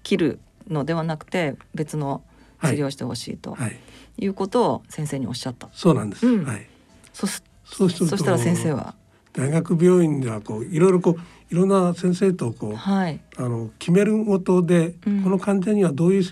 [0.03, 2.21] 切るのではなくて別の
[2.61, 3.77] 治療をしてほしいと、はい、
[4.19, 5.69] いうことを先生におっしゃった。
[5.73, 6.25] そうなんです。
[6.27, 6.67] うん、はい。
[7.13, 7.27] そ
[7.65, 8.95] そしたら先生は？
[9.33, 16.23] 大学病院ではこういろいろこういろんな先生とこう、はい、あの決めるごとで、うん、この患者にはどういう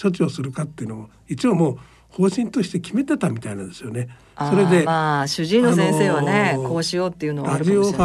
[0.00, 1.78] 処置をするかっていうのを一応もう
[2.10, 4.08] 方針として決めてたみたいなんですよね。
[4.38, 7.98] それでまあ主治医の先生はねこうしようっていうのはあるかもしれ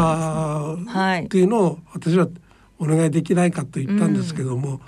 [0.91, 2.27] ないです、っていうのを私は
[2.79, 4.79] お願いできないかと言ったんですけども、うん、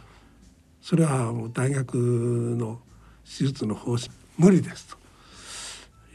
[0.81, 1.95] それはもう大学
[2.57, 2.79] の
[3.23, 4.97] 手術の方針無理ですと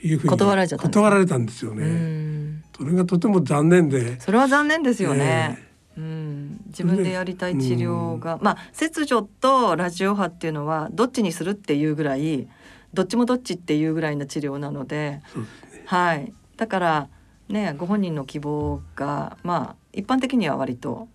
[0.03, 2.63] いうふうに断られたんですよね。
[2.77, 4.19] それがとても残念で。
[4.21, 5.59] それは残念ですよね、
[5.97, 12.49] うん、自分でやりたい治療が、まあ切除とラジオ波っていうのはどっちにするっていうぐらい
[12.95, 15.23] どっちもどっちっていうぐらいの治療なので、ね、
[15.87, 16.33] はい。
[16.57, 17.09] だから
[17.49, 21.09] ねご本人の希望がまあ一般的には割と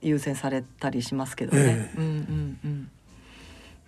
[0.00, 1.62] 優先されたりしますけどね。
[1.62, 2.90] ええ、うんうんうん。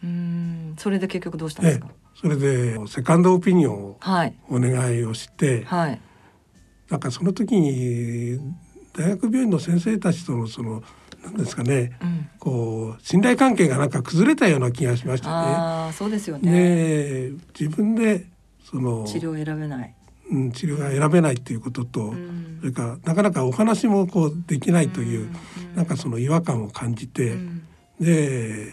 [0.03, 0.75] うん。
[0.79, 3.99] それで結局どうしたんですか、それでセカンドオピニオンを
[4.49, 6.01] お願いをして、はい、
[6.91, 8.39] なんかその時に
[8.97, 10.83] 大学病院の先生たちとのその
[11.25, 15.55] なんですかね、うん、こう信頼関係がなんか崩れたような気がしましたね。
[15.57, 17.31] あそうですよね。
[17.59, 18.27] 自分で
[18.63, 19.95] その治療を選べない。
[20.31, 25.25] うん、治療が選べないということと、うん、それからなかなかお話もこうできないという、う
[25.73, 27.67] ん、なんかその違和感を感じて、うん、
[28.01, 28.73] で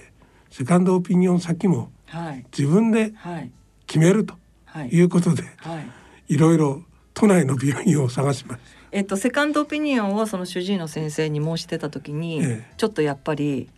[0.49, 1.91] セカンドオピニオン先も
[2.57, 3.13] 自分で
[3.87, 4.35] 決めると
[4.91, 5.01] い。
[5.01, 5.81] うことで、は
[6.27, 6.37] い。
[6.37, 8.81] ろいろ都内の病院を探しました。
[8.93, 13.69] えっと、セカンドオピニオンをその主治医の先生に申し出た時に、ええ、ちょっとやっぱり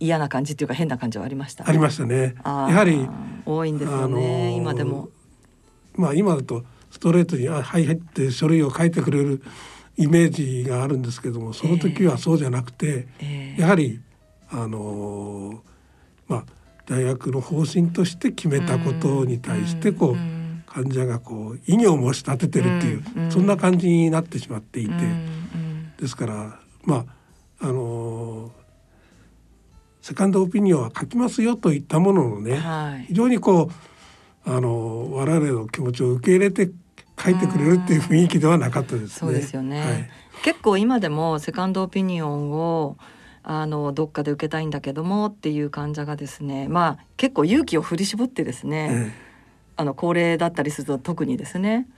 [0.00, 2.34] 嫌な感じっていうか変な感じはありました、ね、ありましたね。
[2.44, 3.06] やはり
[3.44, 5.10] 多いんですよね、今でも。
[5.94, 9.42] まあ今だとストレートに「あはいはい」って書類を書いてくれる
[9.96, 14.00] イメージがあるんですけどもその時はそうじゃなくて、えー、やはり
[14.48, 15.58] あのー、
[16.28, 16.44] まあ
[16.88, 20.16] 大学の方針として決めたことに対してこう
[20.66, 24.92] 患者がこう異議を申し立ててるっていうそんな感じになってしまっていて。
[25.98, 27.04] ですからま
[27.60, 28.58] ああのー
[30.08, 33.70] セカンドオピニオンは書きますよといったもののね、はい、非常にこ
[34.46, 36.70] うあの我々の気持ちを受け入れて
[37.22, 39.08] 書いてくれるっていう雰囲気ではなかったですね。
[39.08, 40.10] そうですよね、はい、
[40.42, 42.96] 結構今でもセカンドオピニオンを
[43.50, 49.12] あのどっかで受けたいんだけどもっていう患者がですねまあ結構勇気を振り絞ってですね、ええ、
[49.78, 51.88] あの高齢だったりすると特にですね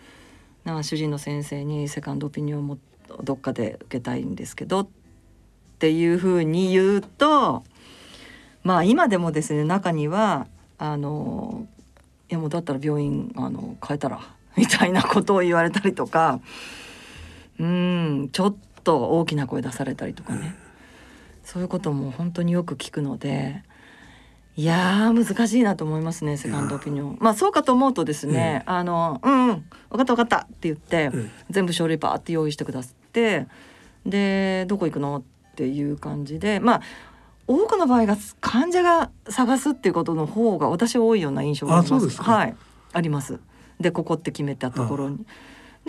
[0.64, 2.78] な主治医の先生にセカンドオピニオンも
[3.24, 4.88] どっかで受けたいんですけどっ
[5.80, 7.64] ていうふうに言うと
[8.62, 10.46] まあ今でもですね中には
[10.78, 11.66] あの
[12.28, 14.20] いやもうだったら病院あの変えたら
[14.56, 16.38] みたいなことを言われたりとか
[17.58, 20.54] うんちょっと大きな声出されたりとかね
[21.50, 23.64] そういうことも本当によく聞くので
[24.56, 27.18] いや難しいなと思いますねセカンドオピニオン。
[27.20, 31.10] まあそうかと思うとですね、あのうんうん分かった分かったって言って、
[31.50, 33.48] 全部書類パーって用意してくださって
[34.06, 36.82] でどこ行くのっていう感じでまあ
[37.48, 42.22] 多くの場合が患者が探すっていうことの方が私は多いような印象があります。
[42.22, 42.54] はい、
[42.92, 43.40] あります。
[43.80, 45.26] でここって決めたところに。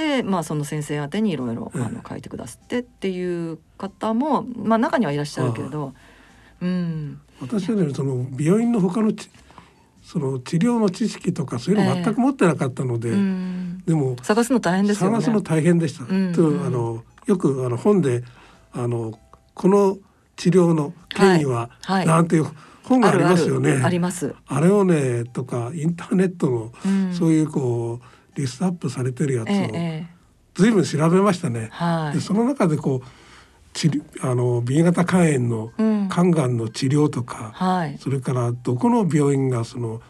[0.01, 5.93] でまあその先生宛てにいろいろあの書いてくださってっていう方もまあ中にはいらっしゃるけれど、
[6.61, 7.21] うん。
[7.39, 9.11] 私はねその病院の他の
[10.03, 15.17] その治療の知識とかそういうの全く持ってなかったので、えー、でも探すの大変ですよね。
[15.17, 16.05] 探すの大変でした。
[16.05, 18.23] うん、とあのよくあの本で
[18.73, 19.17] あの
[19.53, 19.97] この
[20.35, 22.47] 治療の権威は、はい、なんていう
[22.83, 23.81] 本がありますよね。
[23.83, 24.35] あります。
[24.47, 30.07] あれをねとかインターネットの、うん、そういうこうリストアップされてるやつを、え
[30.55, 31.69] ずいぶん調べましたね。
[31.71, 33.07] はい、でその中でこう
[33.73, 35.71] 治あの B 型肝炎の
[36.09, 40.01] 肝がんの治療とか、うんはい、それからどこの病院がその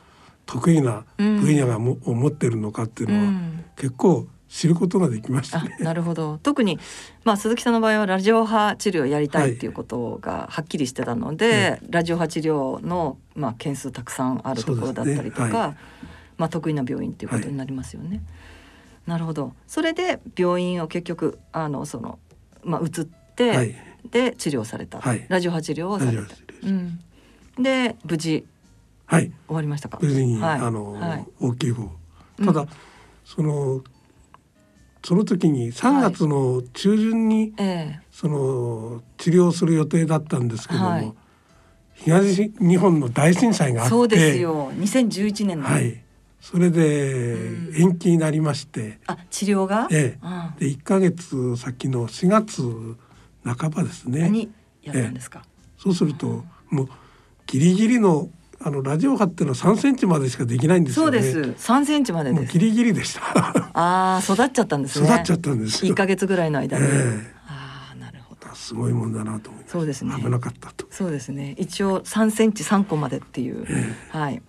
[0.45, 6.38] 得意な分野がも、うん、を持ってるのかっていうのは、うん、結構知ることができました、ね、なるほど。
[6.39, 6.77] 特に、
[7.23, 15.75] まあ、鈴木さんの場合はラジオ波治療をやりたいっていうことがはっきりしてたので、はい、ラジオ波治療の、まあ、件数たくさんあるところだったりとか、
[16.41, 18.10] まあ、得意な病院っていうことになりますよね。
[18.10, 18.19] はい、
[19.12, 19.54] なるほど。
[19.67, 22.17] それで病院を結局あのその、
[22.63, 23.75] まあ、移って、
[24.10, 26.23] で治療された、ラジオ波治療をされた。
[26.63, 26.99] うん、
[27.62, 28.43] で無事、
[29.06, 29.99] はい、終わりましたか？
[30.01, 31.71] 無事に、あの、大きい。
[31.71, 31.91] 方
[32.43, 32.67] ただ、うん、
[33.23, 33.84] その
[35.06, 37.54] その時に3月の中旬に、
[38.10, 41.13] その治療する予定だったんですけども、はい、
[41.93, 44.71] 東日本の大震災があってそうですよ。
[44.73, 46.04] 2011年の、はい、
[46.41, 50.17] それで延期になりまして、あ治療が、え
[50.60, 52.98] え、で1か月先の4月
[53.44, 54.29] 半ばですね。
[54.29, 56.89] にやったんですか、えそうすると、もう
[57.46, 58.29] ギリギリの
[58.63, 61.21] あのラジオ波っていうのは3センチまでしかできないんですよね。
[61.21, 61.71] そうです。
[61.71, 63.21] 3センチまでギリギリでした。
[63.73, 65.08] ああ、育っちゃったんですね。
[65.08, 66.85] 育っちゃったんです1ヶ月ぐらいの間に。
[66.85, 68.54] えー、ああ、なるほど。
[68.56, 70.15] すごいもんだなと思いそうですね。
[70.15, 70.85] 危なかったと。
[70.92, 71.56] そうですね。
[71.58, 73.65] 一応3センチ3個までっていう。
[73.67, 74.42] えー、はい。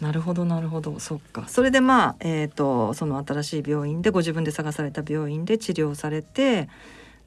[0.00, 0.98] なるほどなるほど。
[1.00, 1.48] そっか。
[1.48, 6.68] それでまあえっ、ー、とその新しい病院でご自分で探された病院で治療されて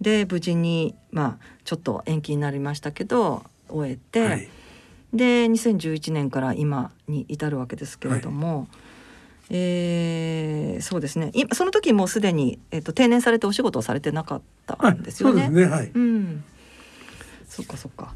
[0.01, 4.49] で無事にまあちょっと延期になりましたけど終えて、はい。
[5.13, 8.67] で2011年から今に至るわけですけれども、
[9.49, 11.31] えー、そうですね。
[11.33, 15.45] 今その時もうすでに、えーと、定年されてお仕事をされてなかったんですよね。
[15.45, 15.75] そうですね。
[15.75, 16.43] はい、うん。
[17.47, 18.13] そっかそっか。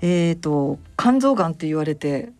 [0.00, 2.32] えっ、ー、と肝臓がんって言われて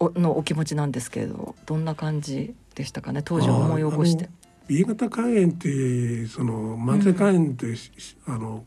[0.00, 3.22] のお気持ちなんですけれどどんな感じでしたかね？
[3.22, 4.28] 当時思い起こして。
[4.68, 7.76] B 型肝炎ってその慢性肝炎って、うん、
[8.26, 8.64] あの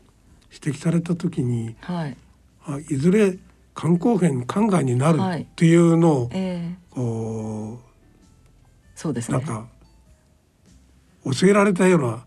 [0.52, 2.16] 指摘された時に、はい、
[2.66, 3.38] あいずれ
[3.76, 6.74] 肝硬変肝がんになるっていうのを、はいえ。
[6.92, 7.90] ー、こう
[8.98, 9.38] そうですね。
[9.38, 9.68] なんか
[11.24, 12.24] 教えられたような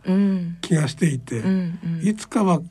[0.62, 2.62] 気がしていて、うんうんうん、いつかは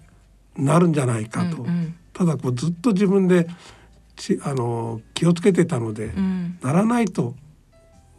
[0.57, 3.49] なるんじゃないかと、うんうん、ただこうずっと自分で
[4.17, 7.35] ちあの気をつけてたので、うん、ならないと、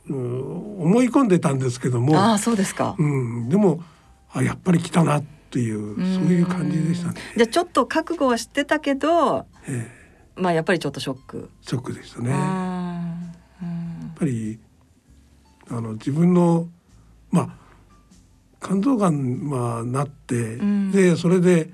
[0.10, 3.84] うん、思い込んでたんですけどもあそうですか、うん、でも
[4.32, 7.22] あやっぱり来たなっていうそういう感じでしたね。
[7.38, 9.88] じゃあちょっと覚悟はしてたけど、え
[10.36, 11.52] え、まあやっぱりちょっとショック。
[11.62, 12.32] ショックでしたね。
[12.32, 13.16] や
[14.08, 14.58] っぱり
[15.70, 16.68] あの自分の
[17.30, 17.50] まあ
[18.64, 20.58] 肝臓がんまあなって、
[20.91, 21.70] でそれで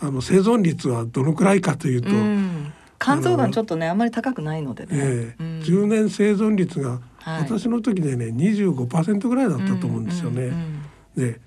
[0.00, 10.52] あの生存率はどのくらいかというと、うん、肝臓がんちょっとねあんまり高くないのでね、えー、うん、10年生存率が私の時でね25%ぐらいだったと思うんですよね。
[11.16, 11.40] で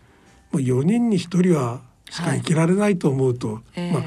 [0.51, 4.03] もう4人に1人はしか生きられないと思うと、はい、まあ、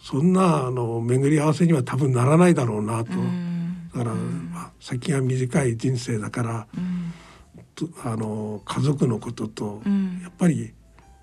[0.00, 3.10] そんなあの巡り合わせには多分ならないだろうなと。
[3.92, 6.66] だから、まあ、先が短い人生だから、
[8.04, 9.82] あの家族のことと、
[10.22, 10.72] やっぱり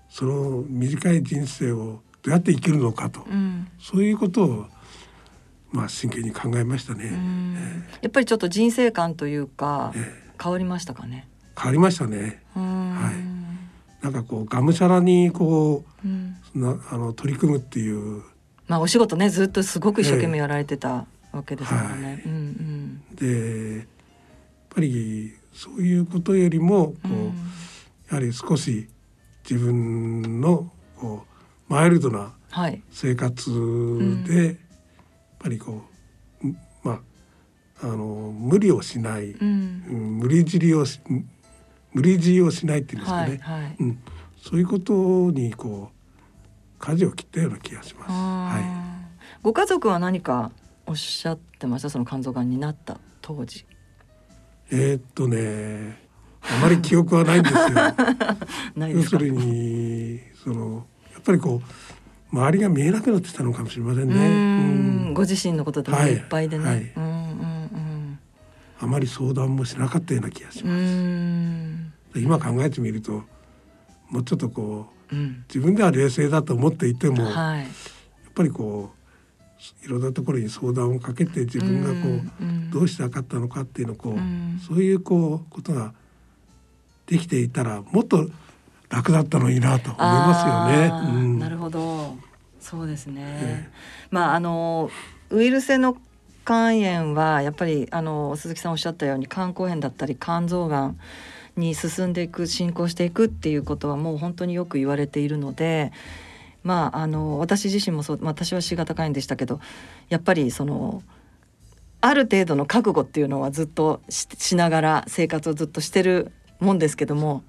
[0.08, 4.66] その短い人生をどうやって生きるのかと、うん、そういうことを
[5.72, 11.28] まあ真剣に考えましたね、えー、やっぱりちょっと人生観というか、えー、変わりましたかね？
[11.56, 12.42] 変わりましたね。
[12.54, 13.12] は
[14.02, 14.04] い。
[14.04, 18.22] なんかこうがむしゃらにこう、うん、なあの取り組むっていう。
[18.66, 22.24] まあお仕事ねずっとすごく一生懸命やられてたわけですからね、
[23.14, 23.86] でやっ
[24.68, 27.32] ぱりそういうことよりもこう、うん、や
[28.10, 28.88] はり少し
[29.48, 31.24] 自分のこ
[31.68, 32.32] うマイルドな
[32.90, 33.50] 生活
[34.24, 34.58] で、はいうん、
[35.40, 35.82] ぱりこ
[36.44, 36.46] う
[36.84, 37.00] まあ
[37.82, 41.00] あの無理をしない、うん、無理尻をし
[41.92, 43.98] 無理強いをしないっていうんですかね、はいはい、うん、
[44.36, 44.92] そういうこと
[45.32, 48.10] にこう舵を切ったような気がします。
[48.10, 50.50] はい、ご家族は何か
[50.86, 51.90] おっしゃってました？
[51.90, 53.66] その肝臓がんになった当時。
[54.70, 55.98] えー、っとね
[56.42, 57.60] あまり記憶はないんですよ。
[58.88, 60.86] 要するにその
[61.20, 61.62] っぱりこ
[62.32, 64.14] う周りが見えなくなってたのかもしれませんね。
[64.14, 66.16] うんご自身のことでい。
[66.16, 66.74] っぱいでね、はい。
[66.76, 67.14] はい、うんうんう
[67.76, 68.18] ん。
[68.80, 70.74] あまり相談もしなかったような気がしま
[72.14, 72.18] す。
[72.18, 73.22] 今考えてみると
[74.08, 77.68] もうちょっとこう、うん、自分では冷静だと思っていても、はい、やっ
[78.34, 78.92] ぱりこ
[79.82, 82.08] ういろんなところに相談をかけて自分がこ
[82.40, 85.92] う、うん、どうしてなかったのかっていうのをこう、うん、そういうこうことが
[87.06, 88.28] できていたらもっと
[88.88, 91.12] 楽だったのいいなと思いますよね。
[91.14, 92.29] うん、なるほど
[92.60, 93.70] そうですね、ええ、
[94.10, 94.90] まああの
[95.30, 95.96] ウイルス性の
[96.44, 100.98] 肝炎はやっぱりあの鈴木さんおっしゃったように肝硬変だったり肝臓がん
[101.56, 105.92] に進んでいく進行していくっていうことはもう本当によく言われているので
[106.62, 109.60] まああの私自身もそう、まあ、私は C 型肝炎でしたけど
[110.08, 111.02] やっぱりその
[112.00, 117.42] ある程度の覚悟っていうのはずっとしながら生活をずっとしてるもんですけども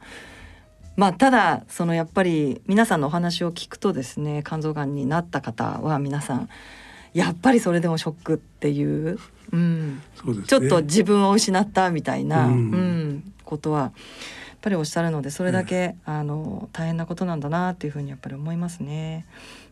[0.96, 6.50] まあ、ただそのやっぱり皆さんのお話を聞くとですね肝臓がんになった方は皆さん
[7.14, 9.20] やっぱりそれでもショックっていう、
[9.52, 9.96] うん。
[9.96, 10.02] ね、
[10.48, 13.92] ちょっと自分を失ったみたいな、うん、うん、ことはやっ
[14.62, 19.26] ぱりおっしゃるのでそれだけ、うん、あの大変なことなんだなっていうふうにやっぱり思いますね。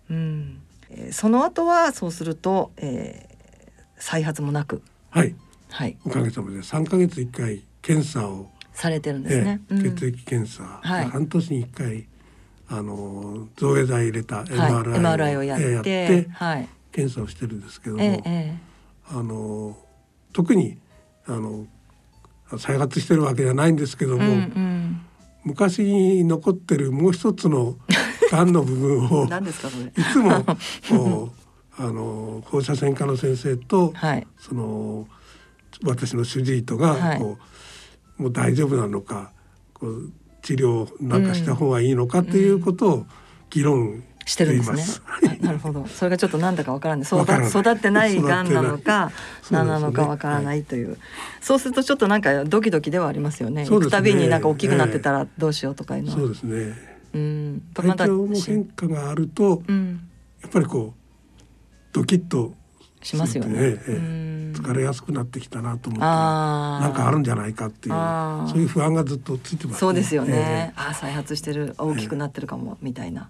[0.10, 0.62] うん。
[0.90, 4.82] えー、その後はそうすると、えー、再発もなく。
[5.12, 5.36] はい、
[5.70, 9.62] はい、おかげさまで3か月1回検査をされてるんですね。
[9.72, 12.08] ええ、血液検査、はい、半年に一回
[12.70, 18.56] あの造影剤入れた MRI,、をやって、はい、検査をしてるんですけども、え、
[19.10, 19.76] あの
[20.34, 20.78] 特に
[21.26, 21.66] あの
[22.58, 25.02] 再発してるわけじゃないんですけども、うんうん、
[25.44, 27.76] 昔に残ってるもう一つの
[28.32, 29.28] がんの部分をい
[30.14, 30.46] つも
[31.78, 35.08] あの放射線科の先生と、はい、その
[35.84, 37.38] 私の主治医とがこう、はい
[38.20, 39.32] もう大丈夫なのか
[39.74, 40.12] こう
[40.42, 43.06] 治療なんかした方がいいのかっていうことを
[43.50, 44.84] 議論してるんですね。
[45.42, 45.88] なるほど。
[45.88, 47.06] それがちょっとなんだかわからない。
[47.06, 49.12] 育育ってないがんなのか
[49.50, 50.98] 何なのかわからないという。
[51.42, 53.66] そうするとちょっとなんかドキドキではありますよね。
[53.66, 56.18] 行くたびになんか大きくなってたらどうしようとかいうのは。
[56.18, 56.76] そうですね。
[57.14, 57.62] うん。
[57.74, 60.10] 体調の変化があると、うん、
[60.42, 61.44] やっぱりこう
[61.92, 62.54] ドキッと
[63.02, 63.54] しますよね。
[63.58, 67.96] ええ、疲れやすくなってきたなと思ってなんかあるんじゃないかっていう
[68.50, 70.74] そういう不安がずっとついてます、ね、そうですよね。
[70.74, 73.30] え、あ再発してる大きくなってるかも、みたいな。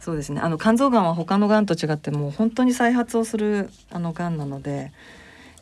[0.00, 0.40] そうですね。
[0.40, 4.92] あの肝臓がんは他のがんと違ってもう本当に再発をするあのがんなので。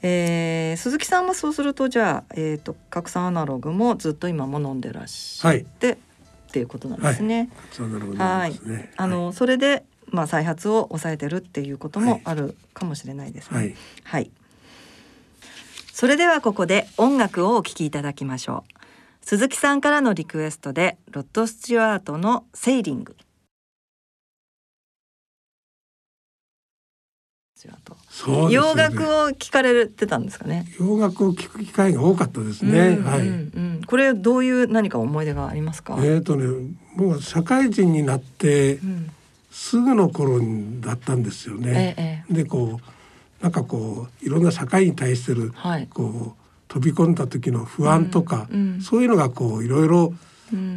[0.07, 5.99] えー、鈴木さんはそうするとじゃあ、えーと、拡散アナログもずっと今も飲んでらっしゃって、はい、っ
[6.53, 7.49] ていうことなんですね。
[8.19, 8.61] はい、
[8.99, 13.57] あの、それでまあ再発を抑えてるっていうこともあるかもしれないですね。
[13.57, 13.75] はい、
[14.05, 14.31] はい、
[15.93, 19.27] それではここで音楽をお聴きいただきましょう。
[19.27, 23.17] 鈴木さんからのリクエストでロッド・スチュワートの「セイリング」。
[28.51, 30.67] 洋楽を聞かれてたんですかね。
[30.79, 32.79] 洋楽を聞く機会が多かったですね。
[32.79, 33.85] うんうんうん、はい。
[33.87, 35.97] これどういう何か思い出がありますか？
[36.03, 36.47] えっ、とね、
[36.95, 38.81] もう社会人になって、
[39.55, 40.41] すぐの頃
[40.81, 41.95] だったんですよね。
[41.97, 50.13] ええ、で、こうなんかこういろんな社会に対する、はい、こう飛び込んだ時の不安とか、うんうん、そういうのがこういろいろ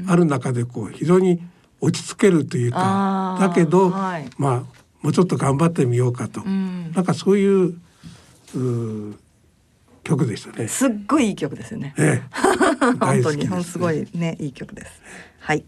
[0.07, 1.41] ある中でこう非常に
[1.82, 4.59] 落ち着けるというか、だけど、はい、まあ
[5.01, 7.75] もうちょっと頑張ってみようかと、うん、なんかそういう
[8.55, 9.15] う
[10.03, 10.67] 曲でしたね。
[10.67, 11.95] すっごいいい曲ですよね。
[11.97, 12.38] ええ、
[13.03, 15.01] 本当に、ね、すごいねいい曲です。
[15.39, 15.65] はい。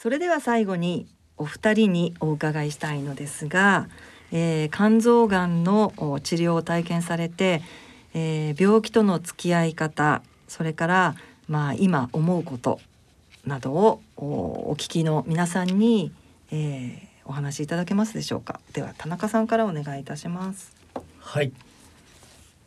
[0.00, 3.88] それでは最後にお二人にお伺いしたいのですが、
[4.30, 5.92] えー、肝臓がんの
[6.22, 7.62] 治療を体験されて、
[8.14, 11.14] えー、病気との付き合い方それから
[11.48, 12.78] まあ今思うこと
[13.44, 16.12] などをお聞きの皆さんに、
[16.52, 18.60] えー、お話しいただけますでしょうか。
[18.74, 20.76] では田中さんからお願いいたします。
[21.18, 21.50] はい。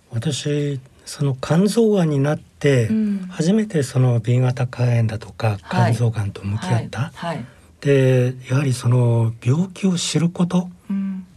[0.09, 0.81] 私
[1.11, 2.89] その肝臓がんになって、
[3.29, 7.35] 初めてその B 型肝炎だとか肝臓がんと向き合った、はい。
[7.35, 7.45] はい、
[7.81, 11.27] でやはりその病気を知ること、うん、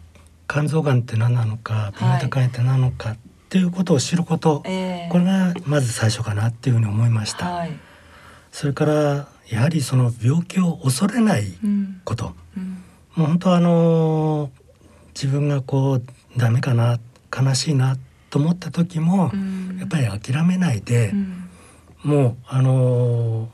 [0.46, 3.16] 肝臓がんって何なのか B 型肝炎って何なのかっ
[3.48, 7.66] ていうことを知ること、えー、これがまず最初かなっていうふうに思いました。
[8.52, 11.46] それからやはりその病気を恐れない
[12.04, 12.62] こと、うん。
[12.62, 12.84] うん
[13.16, 14.50] もう本当あの
[15.14, 16.02] 自分がこう
[16.36, 16.98] ダメかな
[17.36, 17.96] 悲しいな
[18.34, 21.48] と思った時も、うん、やっぱり諦めないで、うん、
[22.02, 23.48] もうあの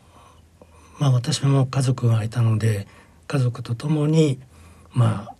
[0.99, 2.87] まあ私も家族がいたので
[3.27, 4.41] 家族と共に
[4.95, 5.35] まあ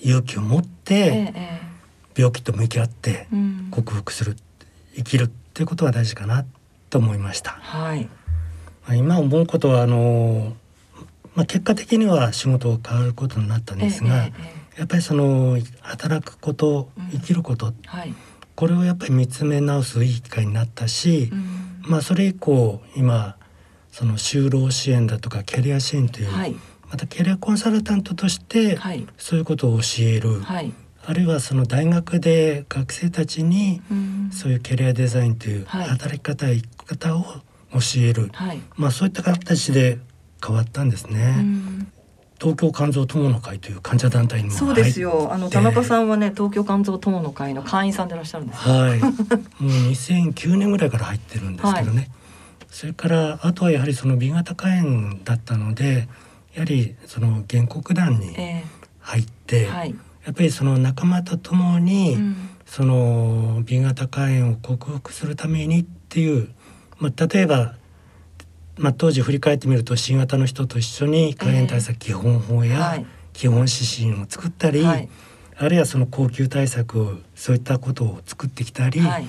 [0.00, 1.32] 勇気を持って
[2.16, 3.28] 病気と向き合って
[3.70, 4.34] 克服する、
[4.96, 6.44] 生きるっていうことが大事かな
[6.88, 7.52] と思いました。
[7.52, 8.08] はい、
[8.96, 10.56] 今思うことはあの
[11.36, 14.32] まあ、結果的には仕事が変わることになったんですが、え
[14.76, 18.12] え、やっぱりその働くこと生きること、うんはい、
[18.60, 23.38] これをやっぱり見つめ直すいい機会になったし、うん、まあそれ以降今
[23.90, 26.54] その就労支援だとかキャリア支援という、はい、
[26.90, 28.78] またキャリアコンサルタントとして
[29.16, 30.74] そういうことを教える、はい、
[31.06, 33.80] あるいはその大学で学生たちに
[34.30, 38.30] そういうキャリアデザインという働き方や生き方を教える、
[38.76, 39.96] まあそういった形で
[40.46, 41.46] 変わったんですね。
[42.40, 45.28] 東京肝臓友の会という患者団体にそうですよ。
[45.30, 48.60] あの田中さんはね、東京肝臓友の会の会員さんでいらっしゃるんです。
[48.60, 48.98] はい。
[48.98, 49.12] もう
[49.62, 51.96] 2009年ぐらいから入ってるんですけどね。
[51.98, 52.10] はい、
[52.70, 56.08] それからあとはやはりその B 型肝炎だったので、
[56.54, 58.34] やはりその原告団に
[59.00, 66.48] 入って、えーはい、やっぱりその仲間と共に、うん、その B 型肝炎を克服するためにっていう、
[66.98, 67.74] まあ例えば
[68.80, 73.04] まあ、当時振り返ってみると新型の人と一緒に肝炎対策基本法や
[73.34, 75.08] 基本指針を作ったり、はい、
[75.58, 79.26] あるいはその恒久対策をそういったことを作ってきたり、はい、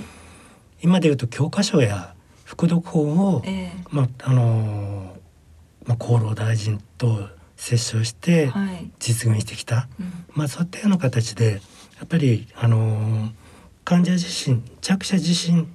[0.81, 5.17] 今でいうと教科書や副読法を、えー、まああの
[5.85, 7.27] まあ、厚労大臣と
[7.57, 8.51] 折衝して
[8.99, 11.59] 実現してきた、はいうん、まあ、そういったような形でや
[12.05, 13.29] っぱりあの
[13.83, 15.67] 患者自身着者自身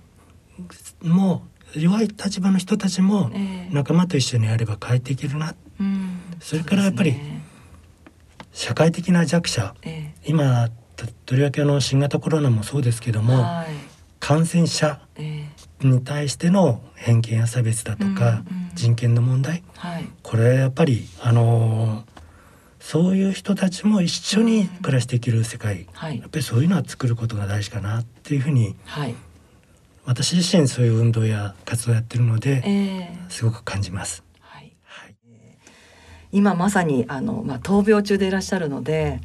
[1.02, 1.42] も
[1.80, 3.30] 弱い立場の人たちも
[3.70, 7.14] 仲間と一緒にやれば変えていけるな、えー、それからやっぱり
[8.52, 10.70] 社会的な弱者、えー、今
[11.26, 13.66] とりわけの新型コロナもそうですけども、はい、
[14.18, 15.00] 感染者
[15.80, 18.42] に対しての偏見や差別だとか、
[18.74, 22.04] 人権の問題、はい、これはやっぱりあのー、
[22.80, 28.74] そういう人たちも一緒に暮らしていける世界、はい、やっぱりそういうのは作ることが大事かなっていうふうに
[30.06, 34.22] 私自身そういう運動や活動やってるので、えー、すごく感じます。
[34.40, 35.16] はい、はい、
[36.30, 39.20] 今まさにあの、まあ、闘病中でいらっしゃるので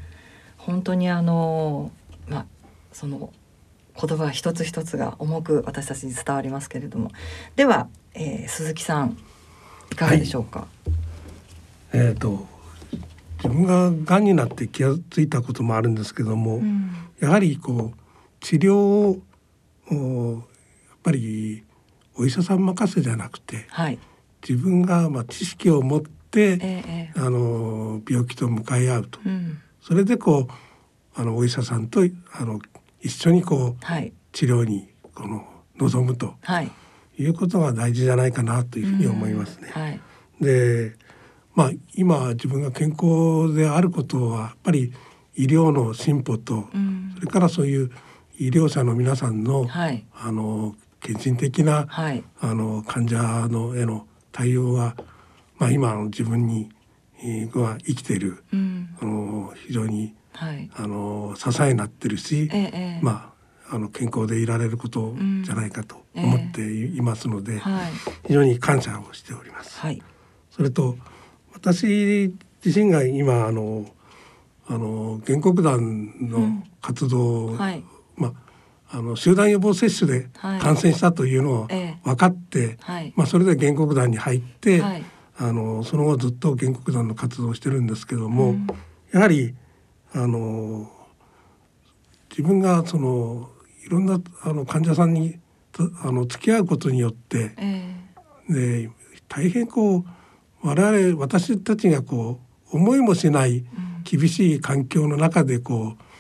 [0.58, 1.92] 本当にあの、
[2.28, 2.46] まあ、
[2.92, 3.32] その
[4.00, 7.12] 言葉一つ一つが重く私たちに伝わりますけれども。
[7.56, 9.18] では、えー、鈴木さん
[9.92, 10.62] いかがでしょうか？
[10.62, 12.48] はい、えっ、ー、と
[13.44, 17.98] 自分ががんになって気が付いたこともあるんですけども、うん、やはりこう
[18.40, 20.44] 治療を
[21.04, 21.64] ぱり
[22.16, 24.00] お医者さん任せじゃなくて、はい、
[24.48, 32.02] 自分がまあ知識を持って、ええ、あの病気と向かい合うと、うん、それでこうあのお医者さんと
[32.34, 32.60] あの
[33.02, 35.46] 一緒にこう、はい、治療にこの
[35.78, 36.72] 臨むと、はい、
[37.18, 39.70] いうことが大事じゃないかなというふうに思いますね。
[39.74, 40.00] はい、
[40.40, 40.96] で
[41.56, 44.94] まあ今自分が健康であることはやっぱり
[45.36, 47.92] 医療の進歩と、うん、それからそういう
[48.38, 54.96] 医療者の皆さんの、はい、あの献身的な、はい、あの患者のへの対応が、
[55.58, 56.70] まあ、今の自分に
[57.54, 63.32] は生きている、うん、あの非常に、はい、あの支えになってるし、ええ、まあ
[63.74, 67.92] あの健康でいられることじゃないかと思っていますので、うんえはい、
[68.28, 69.80] 非常に感謝をしております。
[69.80, 70.02] はい、
[70.50, 70.98] それと
[71.54, 72.34] 私
[72.66, 73.86] 自身が今あの
[74.68, 77.84] あの原告団の活動、うんはい、
[78.18, 78.34] まあ
[78.94, 81.68] あの集団予防接種で感染したというのを
[82.04, 85.04] 分かって、はい、まあそれで原告団に入って、はい、
[85.38, 88.68] あのその後ずっと原告団の活動をしてるんですけども、うん、
[89.14, 89.56] やはり
[90.14, 90.92] あの
[92.30, 93.50] 自分がその
[93.86, 95.40] いろんなあの患者さんに
[96.04, 98.90] あの付き合うことによって、えー、で
[99.30, 100.06] 大変こう
[100.62, 102.42] 我々私たちがこ
[102.74, 103.66] う思いもしない
[104.04, 106.11] 厳しい環境の中でこう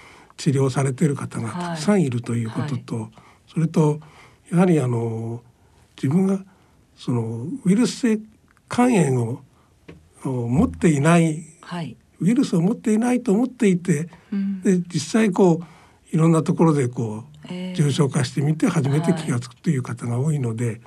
[0.41, 3.03] 治療されている方がたくさんいるということと、はい。
[3.03, 3.11] はい、
[3.53, 3.99] それと
[4.51, 5.43] やはりあの
[5.95, 6.43] 自分が
[6.95, 8.19] そのウイルス性
[8.67, 9.43] 肝炎
[10.25, 20.81] を持っていない、はい、ウイルスを持っていないと思っていて、うん、で実際こういろんなところでこう、えー、重症化してみて初めて気が付くという方が多いので、はい、や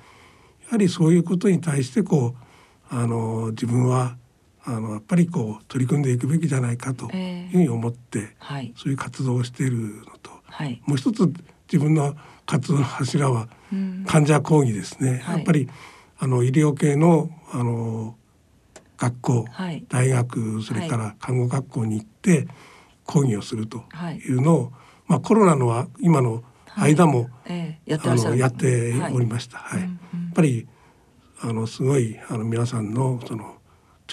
[0.70, 2.34] はりそういうことに対してこ
[2.90, 4.16] うあの自分は
[4.66, 11.30] あのやっぱりこう取り組んでいくべきじゃないかというふうに思って、えーはい、そういう活動をしているのと、はい、もう一つ
[11.70, 13.48] 自分の活動の柱は
[14.06, 15.22] 患者講義ですね。
[15.26, 15.68] やっぱり
[16.18, 18.16] あの医療系のあの
[18.96, 19.44] 学校、
[19.88, 22.46] 大学それから看護学校に行って
[23.04, 23.84] 講義をすると
[24.24, 24.32] い。
[24.32, 24.72] うのを、
[25.06, 26.42] まあコロナのは今の
[26.76, 29.58] 間も、えー、やってあのやっておりました。
[29.58, 29.90] はい、やっ
[30.34, 30.66] ぱり
[31.40, 33.53] あのすごいあの皆さんのその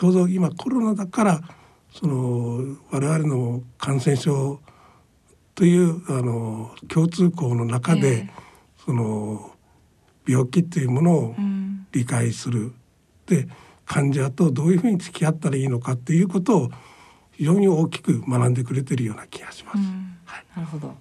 [0.01, 1.41] ちょうど今コロナだから
[1.93, 4.59] その我々の感染症
[5.53, 9.51] というあの共通項の中で、えー、その
[10.27, 11.35] 病気っていうものを
[11.91, 12.73] 理解する、うん、
[13.27, 13.47] で
[13.85, 16.69] 患者とどういうふうに付き合ったらいいのかっていうことを
[17.33, 19.77] 非常に大きく学んでくれてるような気がします。
[19.77, 20.95] うん、はい、なるほど。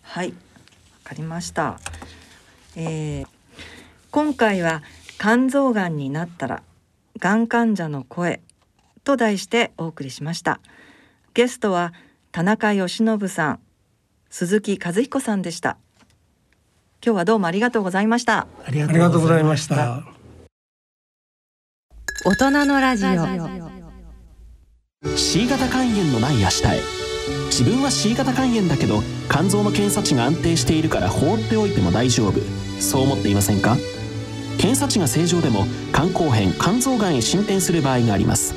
[0.00, 0.34] はい、わ
[1.04, 1.78] かりました。
[2.76, 3.26] えー、
[4.10, 4.82] 今回は
[5.18, 6.62] 肝臓がんになったら
[7.18, 8.40] がん患者の声
[9.04, 10.60] と題してお送りしました。
[11.34, 11.92] ゲストは
[12.32, 13.60] 田中義信さん
[14.30, 15.78] 鈴木和彦さんでした。
[17.04, 18.46] 今日はどうもありがとうございました。
[18.64, 20.04] ありがとうございました。
[22.24, 23.10] 大人のラジオ。
[25.16, 26.80] C 型肝炎のない明日へ。
[27.46, 32.40] 自分は C 型肝炎だけど肝臓の検査値が安定しているから放っておいても大丈夫。
[32.80, 33.76] そう思っていませんか？
[34.58, 38.54] 検査値が正常でも肝硬変肝臓がんへ進展する場合があります。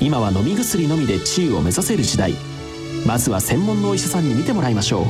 [0.00, 2.34] 今は飲み薬のみで治癒を目指せる時代。
[3.06, 5.04] まずは専門のお医者さんに見てもらいましょう。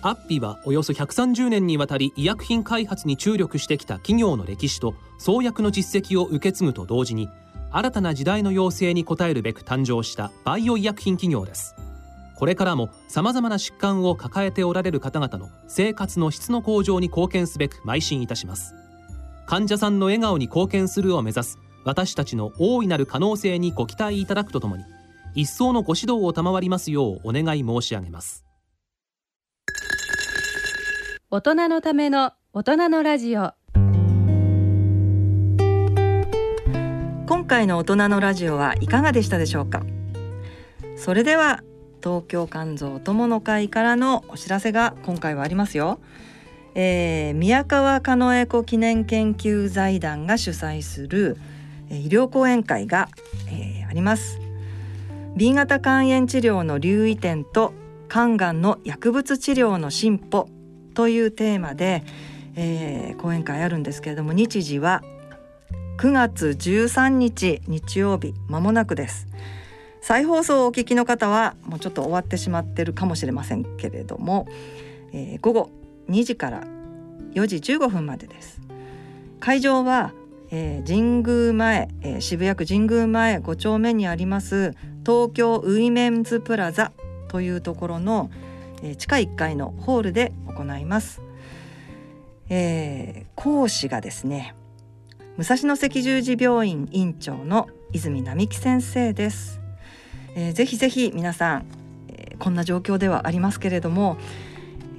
[0.02, 7.30] アッピはおよそ130年にわたり医薬品開発に注力してきた企業の歴史と創薬の実績を受け継ぐと同時に
[7.76, 11.74] 新たな時代の要請に応えるべく誕生したバイオ医薬品企業です。
[12.36, 18.76] これからもさまざまな疾患を抱えておられる方々の生活の質の向上に貢献すべく邁進いたします。
[19.46, 24.84] 患者さんの笑顔に貢献するを目指す私たちの大いなる可能性にご期待いただくとともに
[25.34, 28.44] 一層のご指導を賜りますようお願い申し上げます。
[31.28, 33.52] 大人のための大人のラジオ。
[37.26, 39.82] 今回の大人のラジオはいかがでしたでしょうか？
[40.96, 41.62] それでは
[42.02, 46.00] 東京肝臓友の会からのお知らせが今回はありますよ、
[46.74, 51.38] えー、宮川狩野エコ記念研究財団が主催する
[51.88, 53.08] 医療講演会が、
[53.48, 54.38] えー、あります。
[55.34, 57.72] B 型肝炎治療の留意点と
[58.10, 60.50] 肝がんの薬物治療の進歩
[60.92, 62.04] というテーマで、
[62.54, 65.02] えー、講演会あるんですけれども日時は
[65.96, 69.28] 9月13日日曜日まもなくです。
[70.00, 74.46] 再放送をお聞きの方はもうちょっと終わってしまってるかもしれませんけれども、
[75.12, 75.70] えー、午後
[76.10, 76.64] 2時から
[77.32, 78.60] 4時15分までです。
[79.38, 80.12] 会場は、
[80.50, 84.72] えー、神宮前、えー、渋谷区神宮前5丁目にあります
[85.06, 86.92] 東京ウィメンズプラザ
[87.28, 88.30] というところの、
[88.82, 91.20] えー、地下1階のホールで行います、
[92.48, 94.54] えー、講師がですね
[95.36, 99.60] 武蔵野赤十字病院院長の泉並木先生です。
[100.36, 101.66] えー、ぜひぜひ皆さん、
[102.06, 104.16] えー、こんな状況ではありますけれども、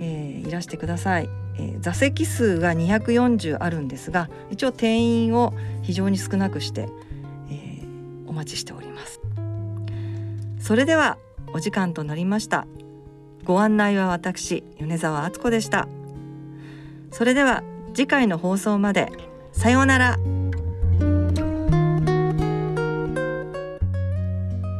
[0.01, 6.89] えー、いらしてください、えー、座席数が240あるんですが一応定員を非常に少なくして、
[7.49, 9.21] えー、お待ちしております。
[10.59, 11.17] それでは
[11.53, 12.67] お時間となりました。
[13.45, 15.87] ご案内は私米沢敦子でした。
[17.11, 17.63] それでは
[17.93, 19.13] 次回の放送まで。
[19.55, 20.17] さようなら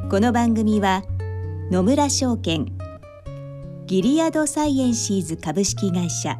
[0.09, 1.03] この番組は
[1.71, 2.67] 野村証券
[3.87, 6.37] ギリアドサイエンシーズ株式会社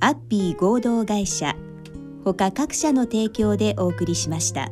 [0.00, 1.56] アッピー合同会社
[2.24, 4.70] ほか各社の提供でお送りしました。